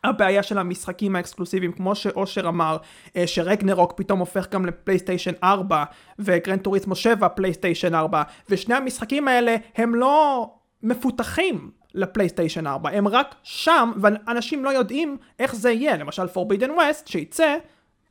[0.04, 2.78] הבעיה של המשחקים האקסקלוסיביים, כמו שאושר אמר,
[3.16, 5.84] אה, שרגנרוק פתאום הופך גם לפלייסטיישן 4,
[6.20, 10.46] ו Gran Turismo 7 פלייסטיישן 4, ושני המשחקים האלה הם לא
[10.84, 17.06] מפותחים לפלייסטיישן 4, הם רק שם, ואנשים לא יודעים איך זה יהיה, למשל Forbidden West,
[17.06, 17.56] שייצא,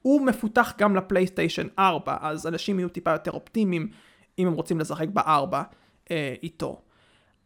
[0.02, 3.88] הוא מפותח גם לפלייסטיישן 4, אז אנשים יהיו טיפה יותר אופטימיים
[4.38, 5.62] אם הם רוצים לשחק בארבע
[6.10, 6.80] אה, איתו.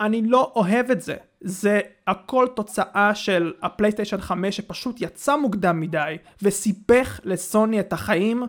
[0.01, 1.17] אני לא אוהב את זה.
[1.41, 8.43] זה הכל תוצאה של הפלייסטיישן 5 שפשוט יצא מוקדם מדי וסיבך לסוני את החיים.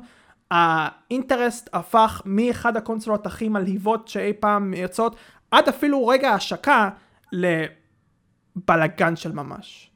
[0.52, 5.16] האינטרסט הפך מאחד הקונסולות הכי מלהיבות שאי פעם יוצאות
[5.52, 6.90] עד אפילו רגע ההשקה
[7.32, 9.90] לבלגן של ממש.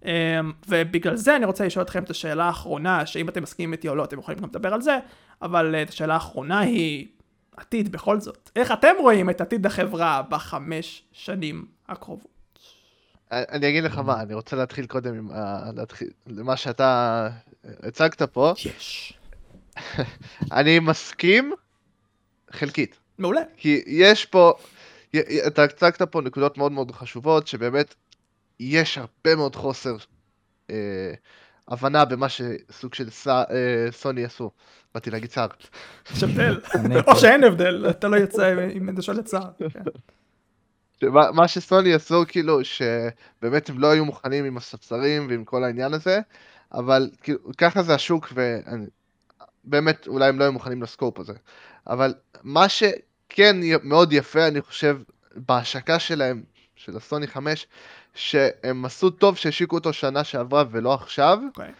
[0.00, 0.04] Um,
[0.68, 4.04] ובגלל זה אני רוצה לשאול אתכם את השאלה האחרונה, שאם אתם מסכימים איתי או לא,
[4.04, 4.98] אתם יכולים גם לדבר על זה,
[5.42, 7.06] אבל uh, השאלה האחרונה היא
[7.56, 8.50] עתיד בכל זאת.
[8.56, 12.32] איך אתם רואים את עתיד החברה בחמש שנים הקרובות?
[13.30, 15.70] אני אגיד לך מה, אני רוצה להתחיל קודם עם ה...
[15.76, 16.08] להתחיל...
[16.26, 17.28] למה שאתה
[17.64, 18.52] הצגת פה.
[18.64, 19.12] יש.
[20.52, 21.52] אני מסכים
[22.50, 22.98] חלקית.
[23.18, 23.40] מעולה.
[23.56, 24.52] כי יש פה,
[25.46, 27.94] אתה הצגת פה נקודות מאוד מאוד חשובות, שבאמת
[28.60, 29.96] יש הרבה מאוד חוסר
[30.70, 31.12] אה,
[31.72, 33.44] הבנה במה שסוג של אה,
[33.90, 34.50] סוני עשו.
[34.94, 35.48] באתי להגיד סער.
[36.14, 36.60] יש הבדל.
[37.08, 39.50] או שאין הבדל, אתה לא יוצא עם אתה שואל את צער.
[39.58, 39.80] כן.
[41.10, 46.20] מה שסוני עשו, כאילו, שבאמת הם לא היו מוכנים עם הספסרים ועם כל העניין הזה,
[46.74, 48.32] אבל כאילו, ככה זה השוק,
[49.64, 51.32] ובאמת, אולי הם לא היו מוכנים לסקופ הזה.
[51.86, 54.98] אבל מה שכן מאוד יפה, אני חושב,
[55.34, 56.42] בהשקה שלהם,
[56.76, 57.66] של הסוני 5,
[58.14, 61.72] שהם עשו טוב שהשיקו אותו שנה שעברה ולא עכשיו, אוקיי.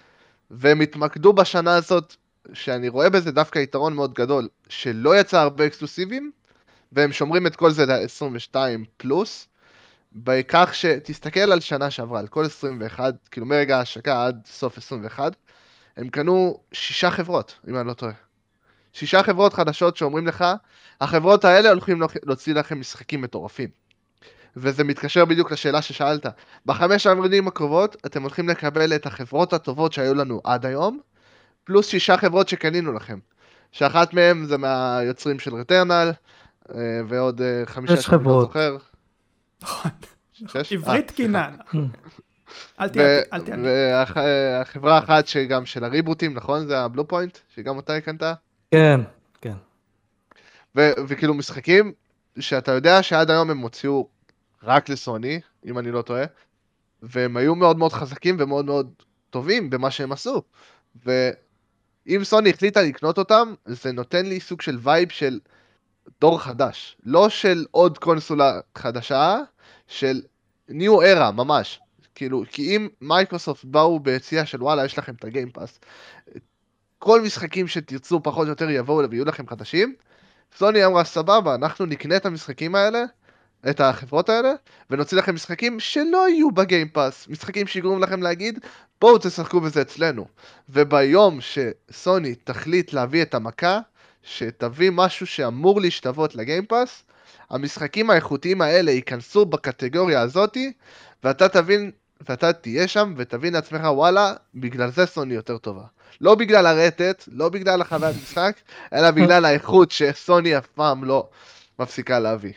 [0.51, 2.17] והם התמקדו בשנה הזאת,
[2.53, 6.33] שאני רואה בזה דווקא יתרון מאוד גדול, שלא יצא הרבה אקסקלוסיבים,
[6.93, 8.57] והם שומרים את כל זה ל-22
[8.97, 9.49] פלוס,
[10.13, 15.37] בכך שתסתכל על שנה שעברה, על כל 21, כאילו מרגע ההשקה עד סוף 21,
[15.97, 18.13] הם קנו שישה חברות, אם אני לא טועה.
[18.93, 20.45] שישה חברות חדשות שאומרים לך,
[21.01, 23.69] החברות האלה הולכים להוציא לכם משחקים מטורפים.
[24.57, 26.27] וזה מתקשר בדיוק לשאלה ששאלת.
[26.67, 31.01] בחמש העמודים הקרובות אתם הולכים לקבל את החברות הטובות שהיו לנו עד היום,
[31.65, 33.19] פלוס שישה חברות שקנינו לכם.
[33.73, 36.13] שאחת מהן זה מהיוצרים של רטרנל,
[37.09, 38.47] ועוד אה, חמישה שש שאני לא חברות.
[38.49, 38.77] זוכר.
[39.63, 39.91] נכון.
[40.33, 40.73] שש?
[40.73, 41.57] עברית אה, קינן.
[42.81, 43.57] אל תהיה, אל תהיה.
[43.65, 46.67] והחברה האחת שגם של הריבוטים, נכון?
[46.67, 48.23] זה הבלו פוינט, שגם אותה הקנת?
[48.71, 49.01] כן,
[49.41, 49.55] כן.
[50.77, 51.93] וכאילו משחקים
[52.39, 54.09] שאתה יודע שעד היום הם הוציאו
[54.63, 56.25] רק לסוני, אם אני לא טועה,
[57.03, 58.93] והם היו מאוד מאוד חזקים ומאוד מאוד
[59.31, 60.43] טובים במה שהם עשו.
[61.07, 65.41] ואם סוני החליטה לקנות אותם, זה נותן לי סוג של vibe של
[66.21, 66.97] דור חדש.
[67.05, 69.39] לא של עוד קונסולה חדשה,
[69.87, 70.21] של
[70.69, 71.81] new era ממש.
[72.15, 75.81] כאילו, כי אם מייקרוסופט באו ביציאה של וואלה, יש לכם את ה Game Pass,
[76.99, 79.95] כל משחקים שתרצו פחות או יותר יבואו ויהיו לכם חדשים,
[80.57, 83.05] סוני אמרה סבבה, אנחנו נקנה את המשחקים האלה,
[83.71, 84.53] את החברות האלה,
[84.91, 88.59] ונוציא לכם משחקים שלא יהיו בגיימפאס, משחקים שיגרום לכם להגיד,
[89.01, 90.27] בואו תשחקו בזה אצלנו.
[90.69, 93.81] וביום שסוני תחליט להביא את המכה,
[94.23, 97.03] שתביא משהו שאמור להשתוות לגיימפאס,
[97.51, 100.73] המשחקים האיכותיים האלה ייכנסו בקטגוריה הזאתי,
[101.25, 101.91] ואתה תבין,
[102.29, 105.85] ואתה תהיה שם ותבין לעצמך וואלה, בגלל זה סוני יותר טובה.
[106.21, 108.57] לא בגלל הרטט, לא בגלל החוויית משחק,
[108.93, 111.29] אלא בגלל האיכות שסוני אף פעם לא
[111.79, 112.53] מפסיקה להביא.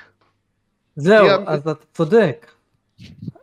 [0.96, 2.48] זהו, אז אתה צודק.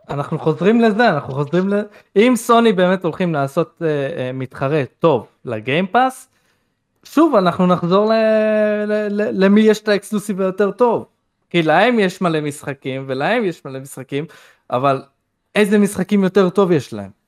[0.09, 1.81] אנחנו חוזרים לזה, אנחנו חוזרים ל...
[2.15, 3.85] אם סוני באמת הולכים לעשות uh, uh,
[4.33, 6.29] מתחרה טוב לגיימפאס,
[7.03, 8.13] שוב אנחנו נחזור ל...
[8.87, 9.07] ל...
[9.09, 9.43] ל...
[9.45, 11.05] למי יש את האקסקלוסיב היותר טוב.
[11.49, 14.25] כי להם יש מלא משחקים ולהם יש מלא משחקים,
[14.69, 15.01] אבל
[15.55, 17.22] איזה משחקים יותר טוב יש להם?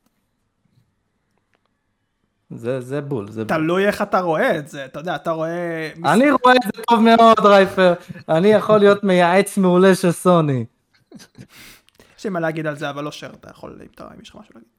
[2.50, 3.58] זה, זה בול, זה בול.
[3.58, 5.92] תלוי איך אתה רואה את זה, אתה יודע, אתה רואה...
[6.06, 7.94] אני רואה את זה טוב מאוד רייפר,
[8.30, 10.66] אני יכול להיות מייעץ מעולה של סוני.
[12.18, 14.30] יש לי מה להגיד על זה, אבל לא שר, אתה יכול, אם אתה- אם יש
[14.30, 14.70] לך משהו להגיד.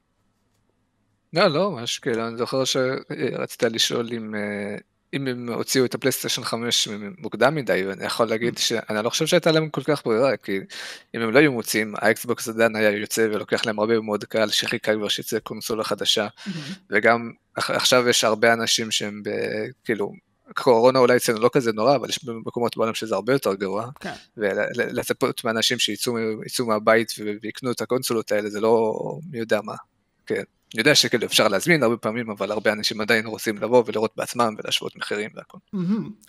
[1.33, 4.75] לא, לא, ממש כאילו, אני זוכר שרצית לשאול אם, אה,
[5.17, 6.87] אם הם הוציאו את הפלייסטיישן 5
[7.17, 10.59] מוקדם מדי, ואני יכול להגיד שאני לא חושב שהייתה להם כל כך ברירה, כי
[11.15, 14.93] אם הם לא היו מוציאים, האקסבוקס עדיין היה יוצא ולוקח להם הרבה מאוד קהל שחיכה
[14.93, 16.27] כבר שיצא קונסולה חדשה,
[16.89, 19.29] וגם עכ- עכשיו יש הרבה אנשים שהם ב...
[19.85, 20.11] כאילו,
[20.55, 24.13] קורונה אולי אצלנו לא כזה נורא, אבל יש מקומות בעולם שזה הרבה יותר גרוע, כן.
[24.37, 28.93] ולצפות מאנשים שיצאו יצאו מהבית ויקנו את הקונסולות האלה, זה לא
[29.31, 29.75] מי יודע מה.
[30.25, 30.43] כן.
[30.77, 34.55] אני יודע שכאילו אפשר להזמין הרבה פעמים, אבל הרבה אנשים עדיין רוצים לבוא ולראות בעצמם
[34.57, 35.57] ולהשוות מחירים והכל.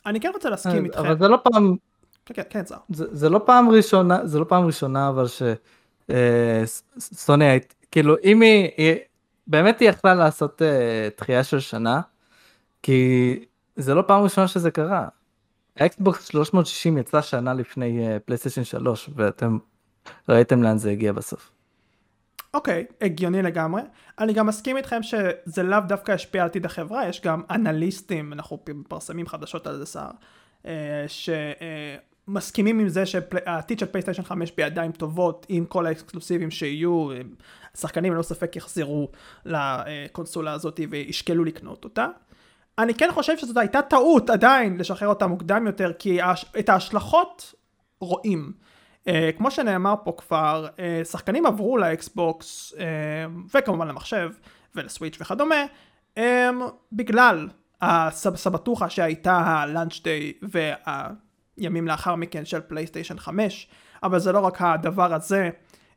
[0.07, 0.99] אני כן רוצה להסכים איתכם.
[1.01, 1.77] אבל זה לא פעם,
[2.27, 2.75] כן, כן, כן.
[2.91, 5.43] זה, לא פעם ראשונה, זה לא פעם ראשונה אבל ש...
[6.11, 8.97] אה, ס- סוני, היית- כאילו אם היא,
[9.47, 12.01] באמת היא יכלה לעשות אה, דחייה של שנה,
[12.83, 13.35] כי
[13.77, 15.09] זה לא פעם ראשונה שזה קרה.
[15.77, 19.59] האקסבוקס 360 יצא שנה לפני אה, פלייסטיישן 3 ואתם
[20.29, 21.51] ראיתם לאן זה הגיע בסוף.
[22.55, 23.83] אוקיי, הגיוני לגמרי.
[24.19, 28.59] אני גם מסכים איתכם שזה לאו דווקא ישפיע על עתיד החברה, יש גם אנליסטים, אנחנו
[28.75, 30.11] מפרסמים חדשות על זה סער,
[30.67, 31.05] אה,
[32.29, 37.21] שמסכימים עם זה שהעתיד של פלייסטיישן 5 בידיים טובות, עם כל האקסקלוסיבים שיהיו, אה,
[37.75, 39.09] השחקנים ללא ספק יחזרו
[39.45, 42.07] לקונסולה הזאת וישקלו לקנות אותה.
[42.79, 46.19] אני כן חושב שזאת הייתה טעות עדיין לשחרר אותה מוקדם יותר, כי
[46.59, 47.55] את ההשלכות
[48.01, 48.53] רואים.
[49.09, 52.81] אה, כמו שנאמר פה כבר, אה, שחקנים עברו לאקסבוקס, אה,
[53.55, 54.31] וכמובן למחשב,
[54.75, 55.65] ולסוויץ' וכדומה,
[56.19, 56.21] אמ,
[56.93, 57.49] בגלל
[57.83, 63.69] הסבתוכה שהייתה ה launch day והימים לאחר מכן של פלייסטיישן 5,
[64.03, 65.51] אבל זה לא רק הדבר הזה,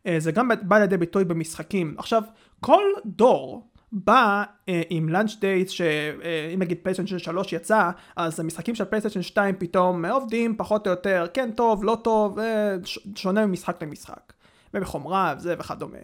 [0.08, 1.96] אה, זה גם בא לידי ביטוי במשחקים.
[1.98, 2.24] עכשיו,
[2.60, 8.86] כל דור בא אה, עם launch date שאם נגיד פלייסטיישן 3 יצא, אז המשחקים של
[8.86, 13.84] פלייסטיישן 2 פתאום עובדים פחות או יותר, כן טוב, לא טוב, אה, ש- שונה ממשחק
[13.84, 14.34] למשחק.
[14.74, 15.98] ובחומרה וזה וכדומה.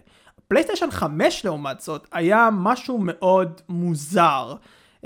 [0.48, 4.56] פלייסטיישן 5 לעומת זאת היה משהו מאוד מוזר.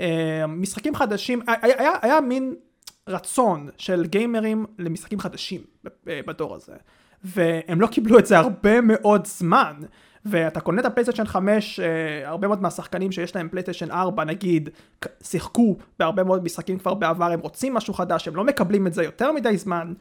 [0.00, 2.54] אה, משחקים חדשים, היה, היה, היה מין
[3.08, 6.72] רצון של גיימרים למשחקים חדשים ב- בדור הזה.
[7.24, 9.74] והם לא קיבלו את זה הרבה מאוד זמן.
[10.24, 14.68] ואתה קונה את הפלייסטיישן 5, אה, הרבה מאוד מהשחקנים שיש להם פלייסטיישן 4 נגיד,
[15.22, 19.02] שיחקו בהרבה מאוד משחקים כבר בעבר, הם רוצים משהו חדש, הם לא מקבלים את זה
[19.04, 19.94] יותר מדי זמן,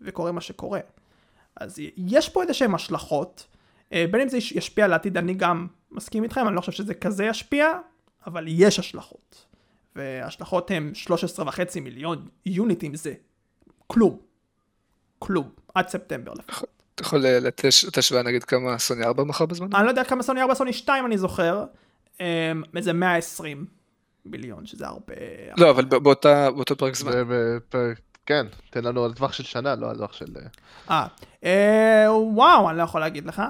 [0.00, 0.80] וקורה מה שקורה.
[1.56, 3.46] אז יש פה איזה שהם השלכות,
[3.92, 6.72] אה, בין אם זה יש- ישפיע על העתיד, אני גם מסכים איתכם, אני לא חושב
[6.72, 7.66] שזה כזה ישפיע,
[8.26, 9.44] אבל יש השלכות.
[9.96, 13.14] וההשלכות הן 13 וחצי מיליון יוניטים זה
[13.86, 14.18] כלום.
[15.18, 15.48] כלום.
[15.74, 16.77] עד ספטמבר לפחות.
[16.98, 19.68] אתה יכול אה, לתש- לתת השוואה נגיד כמה סוני 4 מכר בזמן?
[19.74, 21.64] אני לא יודע כמה סוני 4, סוני 2 אני זוכר.
[22.20, 22.26] אמ,
[22.76, 23.66] איזה 120
[24.26, 25.14] מיליון, שזה הרבה.
[25.56, 27.12] לא, אבל באותו פרק זמן.
[28.26, 30.26] כן, תן לנו על טווח של שנה, לא על טווח של...
[30.90, 31.06] אה,
[31.44, 33.42] אה, וואו, אני לא יכול להגיד לך.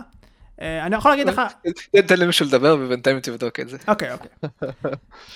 [0.61, 1.42] אה, אני יכול להגיד לך,
[2.06, 3.76] תן- למישהו לדבר ובינתיים תבדוק את זה.
[3.88, 4.30] אוקיי, אוקיי.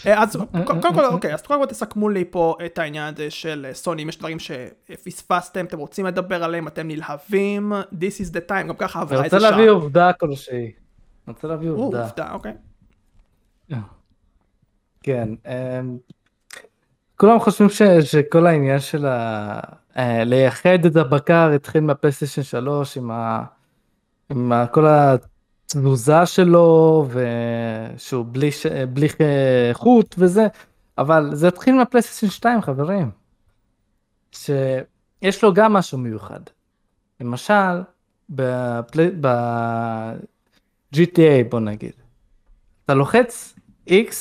[0.07, 3.67] אה, אז קודם כל, אוקיי, אז קודם כל תסכמו לי פה את העניין הזה של
[3.69, 8.51] אה, סוני, אם יש דברים שפספסתם, אתם רוצים לדבר עליהם, אתם נלהבים, this is the
[8.51, 9.51] time, גם ככה אני עברה רוצה איזה שעה.
[9.51, 10.63] להביא עובדה כלשהי.
[10.65, 10.73] אני
[11.35, 12.03] רוצה להביא עובדה.
[12.03, 12.53] עובדה, אוקיי.
[15.03, 15.29] כן.
[15.47, 15.99] אמ,
[17.17, 19.07] כולם חושבים ש, שכל העניין של
[20.25, 23.43] לייחד את הבקר התחיל מהפלייסטיישן 3 עם, ה...
[24.33, 24.53] עם.
[24.73, 28.67] כל התזוזה שלו ושהוא בלי, ש...
[28.67, 30.47] בלי אה, חוט וזה,
[30.99, 33.11] אבל זה התחיל מהפלייסטיישן 2 חברים.
[34.33, 36.41] שיש לו גם משהו מיוחד.
[37.21, 37.83] למשל,
[38.31, 39.11] בפלי...
[39.21, 41.01] ב-GTA
[41.51, 41.93] בוא נגיד.
[42.85, 43.55] אתה לוחץ
[43.89, 44.15] X,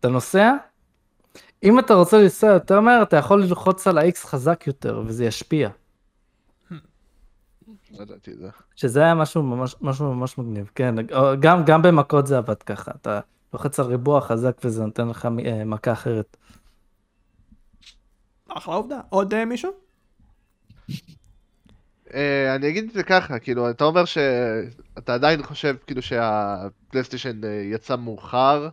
[0.00, 0.52] אתה נוסע,
[1.62, 5.68] אם אתה רוצה לנסוע יותר מהר, אתה יכול ללחוץ על ה-X חזק יותר, וזה ישפיע.
[7.98, 8.48] לא ידעתי את זה.
[8.76, 10.94] שזה היה משהו ממש, משהו ממש מגניב, כן,
[11.40, 13.20] גם, גם במכות זה עבד ככה, אתה
[13.52, 16.36] לוחץ על ריבוע חזק וזה נותן לך אה, מכה אחרת.
[18.48, 19.00] אחלה עובדה.
[19.08, 19.70] עוד אה, מישהו?
[22.14, 27.50] אה, אני אגיד את זה ככה, כאילו, אתה אומר שאתה עדיין חושב כאילו שהפלייסטיישן אה,
[27.72, 28.68] יצא מאוחר,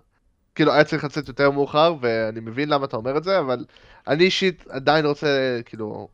[0.56, 3.66] כאילו היה צריך לצאת יותר מאוחר, ואני מבין למה אתה אומר את זה, אבל
[4.08, 6.08] אני אישית עדיין רוצה כאילו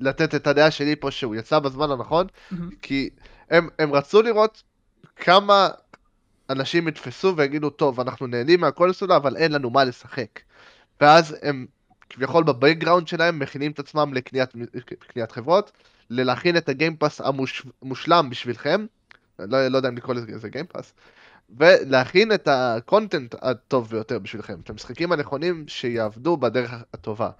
[0.00, 2.70] לתת את הדעה שלי פה שהוא יצא בזמן הנכון, מהמם.
[2.82, 3.10] כי
[3.50, 4.62] הם, הם רצו לראות
[5.16, 5.68] כמה
[6.50, 10.40] אנשים יתפסו ויגידו, טוב, אנחנו נהנים מהקונסולה, אבל אין לנו מה לשחק.
[11.00, 11.66] ואז הם
[12.10, 14.50] כביכול ב background שלהם מכינים את עצמם לקניית
[14.98, 15.72] קניית חברות,
[16.10, 17.20] ללהכין את ה Game Pass
[17.82, 18.86] המושלם בשבילכם,
[19.38, 20.94] לא, לא יודע אם לקרוא לזה Game Pass,
[21.58, 27.30] ולהכין את ה content הטוב ביותר בשבילכם, את המשחקים הנכונים שיעבדו בדרך הטובה.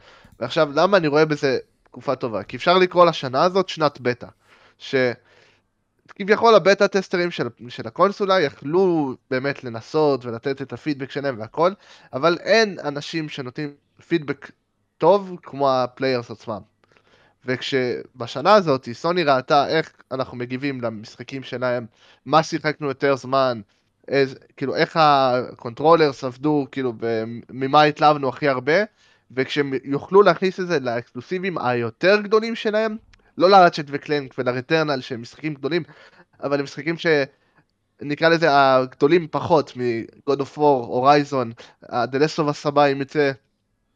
[0.41, 1.59] ועכשיו, למה אני רואה בזה
[1.91, 2.43] תקופה טובה?
[2.43, 4.27] כי אפשר לקרוא לשנה הזאת שנת בטא,
[4.79, 11.73] שכביכול הבטא טסטרים של, של הקונסולה יכלו באמת לנסות ולתת את הפידבק שלהם והכל,
[12.13, 13.75] אבל אין אנשים שנותנים
[14.09, 14.51] פידבק
[14.99, 16.61] טוב כמו ה players עצמם.
[17.45, 21.87] וכשבשנה הזאת סוני ראתה איך אנחנו מגיבים למשחקים שלהם,
[22.27, 23.61] מה שיחקנו יותר זמן,
[24.09, 26.93] איז, כאילו איך ה controllers עבדו, כאילו
[27.51, 28.75] ממה התלהבנו הכי הרבה,
[29.37, 32.97] וכשהם יוכלו להכניס את זה לאקסקלוסיבים היותר גדולים שלהם,
[33.39, 35.83] לא ל Ratchet ו Clank ול Returnal שהם משחקים גדולים,
[36.43, 43.33] אבל הם משחקים שנקרא לזה הגדולים פחות מ-God of War, Horizon, The הבא אם יצא,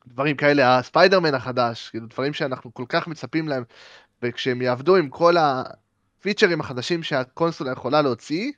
[0.07, 3.65] דברים כאלה, הספיידרמן החדש, כאילו דברים שאנחנו כל כך מצפים להם,
[4.23, 8.53] וכשהם יעבדו עם כל הפיצ'רים החדשים שהקונסולה יכולה להוציא,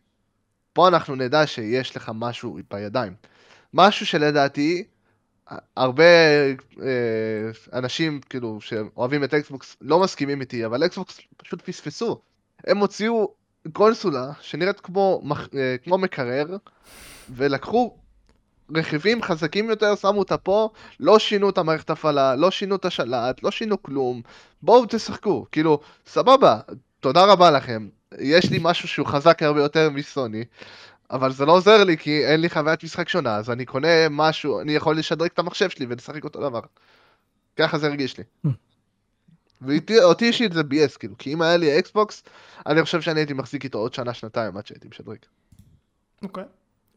[0.72, 3.14] פה אנחנו נדע שיש לך משהו בידיים.
[3.74, 4.84] משהו שלדעתי,
[5.76, 6.04] הרבה
[6.82, 12.20] אה, אנשים כאילו שאוהבים את אקסבוקס לא מסכימים איתי, אבל אקסבוקס פשוט פספסו.
[12.66, 13.34] הם הוציאו
[13.72, 15.22] קונסולה שנראית כמו,
[15.54, 16.56] אה, כמו מקרר,
[17.30, 17.96] ולקחו
[18.74, 20.68] רכיבים חזקים יותר, שמו אותה פה,
[21.00, 24.22] לא שינו את המערכת הפעלה, לא שינו את השלט, לא שינו כלום,
[24.62, 26.60] בואו תשחקו, כאילו, סבבה,
[27.00, 30.44] תודה רבה לכם, יש לי משהו שהוא חזק הרבה יותר מסוני,
[31.10, 34.60] אבל זה לא עוזר לי כי אין לי חוויית משחק שונה, אז אני קונה משהו,
[34.60, 36.60] אני יכול לשדרג את המחשב שלי ולשחק אותו דבר.
[37.56, 38.24] ככה זה הרגיש לי.
[39.60, 42.22] ואותי אישית זה ביאס, כאילו, כי אם היה לי אקסבוקס,
[42.66, 45.18] אני חושב שאני הייתי מחזיק איתו עוד שנה, שנתיים עד שהייתי משדרג.
[46.22, 46.44] אוקיי,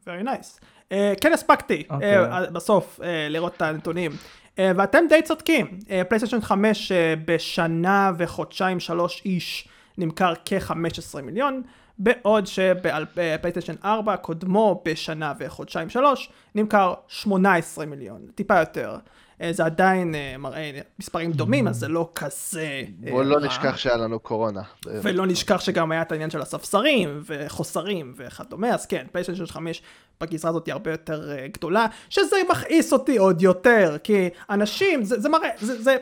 [0.05, 0.59] very nice.
[0.89, 1.93] Uh, כן הספקתי okay.
[1.93, 5.79] uh, בסוף uh, לראות את הנתונים, uh, ואתם די צודקים,
[6.09, 6.95] פלייסטיישן uh, 5 uh,
[7.25, 9.67] בשנה וחודשיים שלוש איש
[9.97, 11.61] נמכר כ-15 מיליון,
[11.99, 18.97] בעוד שבפלייסטיישן 4 קודמו בשנה וחודשיים שלוש נמכר 18 מיליון, טיפה יותר.
[19.41, 23.39] אה, זה עדיין אה, מראה מספרים דומים, אז זה לא כזה אה, בוא לא.
[23.39, 24.61] נשכח שהיה לנו קורונה.
[24.85, 29.81] ולא נשכח שגם היה את העניין של הספסרים וחוסרים וכדומה, אז כן, פלייסטיישן 5
[30.21, 35.29] בגזרה הזאת היא הרבה יותר גדולה, שזה מכעיס אותי עוד יותר, כי אנשים, זה, זה
[35.29, 35.97] מראה, זה, זה,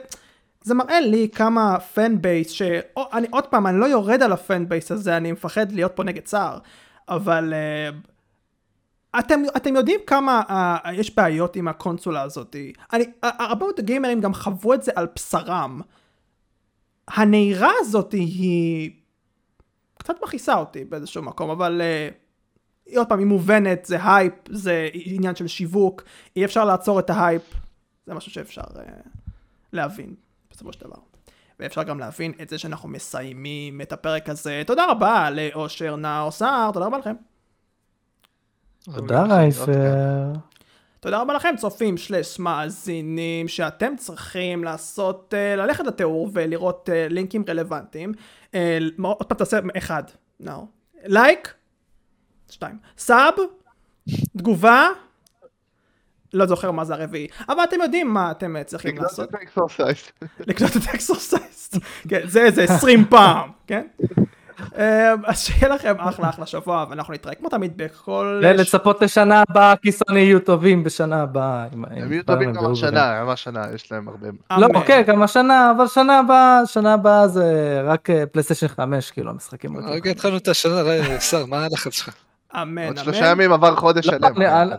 [0.64, 4.70] זה מראה לי כמה fan base, שאני עוד פעם, אני לא יורד על ה fan
[4.70, 6.60] base הזה, אני מפחד להיות פה נגד סער,
[7.10, 7.90] אבל אה,
[9.20, 12.56] אתם, אתם יודעים כמה אה, יש בעיות עם הקונסולה הזאת.
[12.94, 15.82] אני, הרבה מאוד גיימרים גם חוו את זה על בשרם.
[17.08, 18.92] הנהירה הזאת היא
[19.98, 21.82] קצת מכעיסה אותי באיזשהו מקום, אבל
[22.88, 26.04] אה, עוד פעם, היא מובנת, זה הייפ, זה עניין של שיווק,
[26.36, 27.54] אי אפשר לעצור את ההייפ,
[28.06, 29.10] זה משהו שאפשר אה,
[29.74, 30.16] להבין
[30.58, 30.98] בסופו של דבר.
[31.60, 34.64] ואפשר גם להבין את זה שאנחנו מסיימים את הפרק הזה.
[34.68, 37.16] תודה רבה לאושר נאור סער, תודה רבה לכם.
[38.96, 40.34] תודה רייפר.
[41.00, 47.44] תודה רבה לכם צופים שלש מאזינים שאתם צריכים לעשות, uh, ללכת לתיאור ולראות uh, לינקים
[47.50, 48.12] רלוונטיים.
[48.52, 48.56] Uh,
[49.02, 50.04] עוד פעם תעשה אחד,
[50.40, 50.68] נאור.
[51.04, 51.54] לייק,
[52.50, 52.78] שתיים.
[52.98, 53.34] סאב,
[54.38, 54.88] תגובה,
[56.34, 59.30] לא זוכר מה זה הרביעי, אבל אתם יודעים מה אתם uh, צריכים לקנות לעשות.
[59.30, 59.98] את האקסרסייז.
[60.48, 61.70] לקנות את האקסרסייז.
[62.10, 63.88] כן, זה איזה 20 פעם, כן?
[64.78, 68.42] אה, אז שיהיה לכם אחלה אחלה שבוע, ואנחנו נתראה כמו תמיד בכל...
[68.44, 71.66] ולצפות לשנה הבאה, כי סוני יהיו טובים בשנה הבאה.
[71.92, 72.72] הם יהיו טובים גם.
[72.72, 74.28] השנה, גם השנה, יש להם הרבה.
[74.58, 74.68] לא.
[74.86, 79.78] כן, גם השנה, אבל שנה הבאה, שנה הבאה זה רק אה, פלייסטיישן 5, כאילו, המשחקים.
[79.78, 80.82] רגע התחלנו את השנה,
[81.20, 82.16] סער, מה הלחץ שלך?
[82.56, 83.04] אמן, עוד אמן.
[83.04, 84.70] שלושה ימים עבר חודש לא, שלם.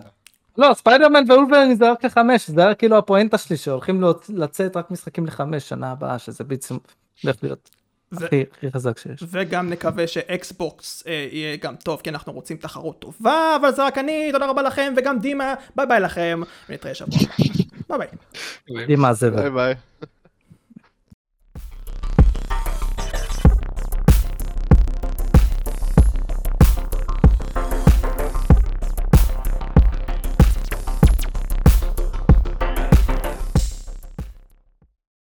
[0.59, 5.27] לא, ספיידרמן ווולברין זה רק לחמש, זה היה כאילו הפואנטה שלי, שהולכים לצאת רק משחקים
[5.27, 6.77] לחמש שנה הבאה, שזה בעצם
[7.23, 7.71] הולך להיות
[8.13, 9.25] ו- הכי הכי חזק שיש.
[9.29, 13.99] וגם נקווה שאקסבוקס אה, יהיה גם טוב, כי אנחנו רוצים תחרות טובה, אבל זה רק
[13.99, 17.19] אני, תודה רבה לכם, וגם דימה, ביי ביי לכם, ונתראה שבוע.
[17.89, 17.99] ביי
[18.69, 18.87] ביי.
[18.87, 19.41] דימה זבל.
[19.41, 19.75] ביי ביי.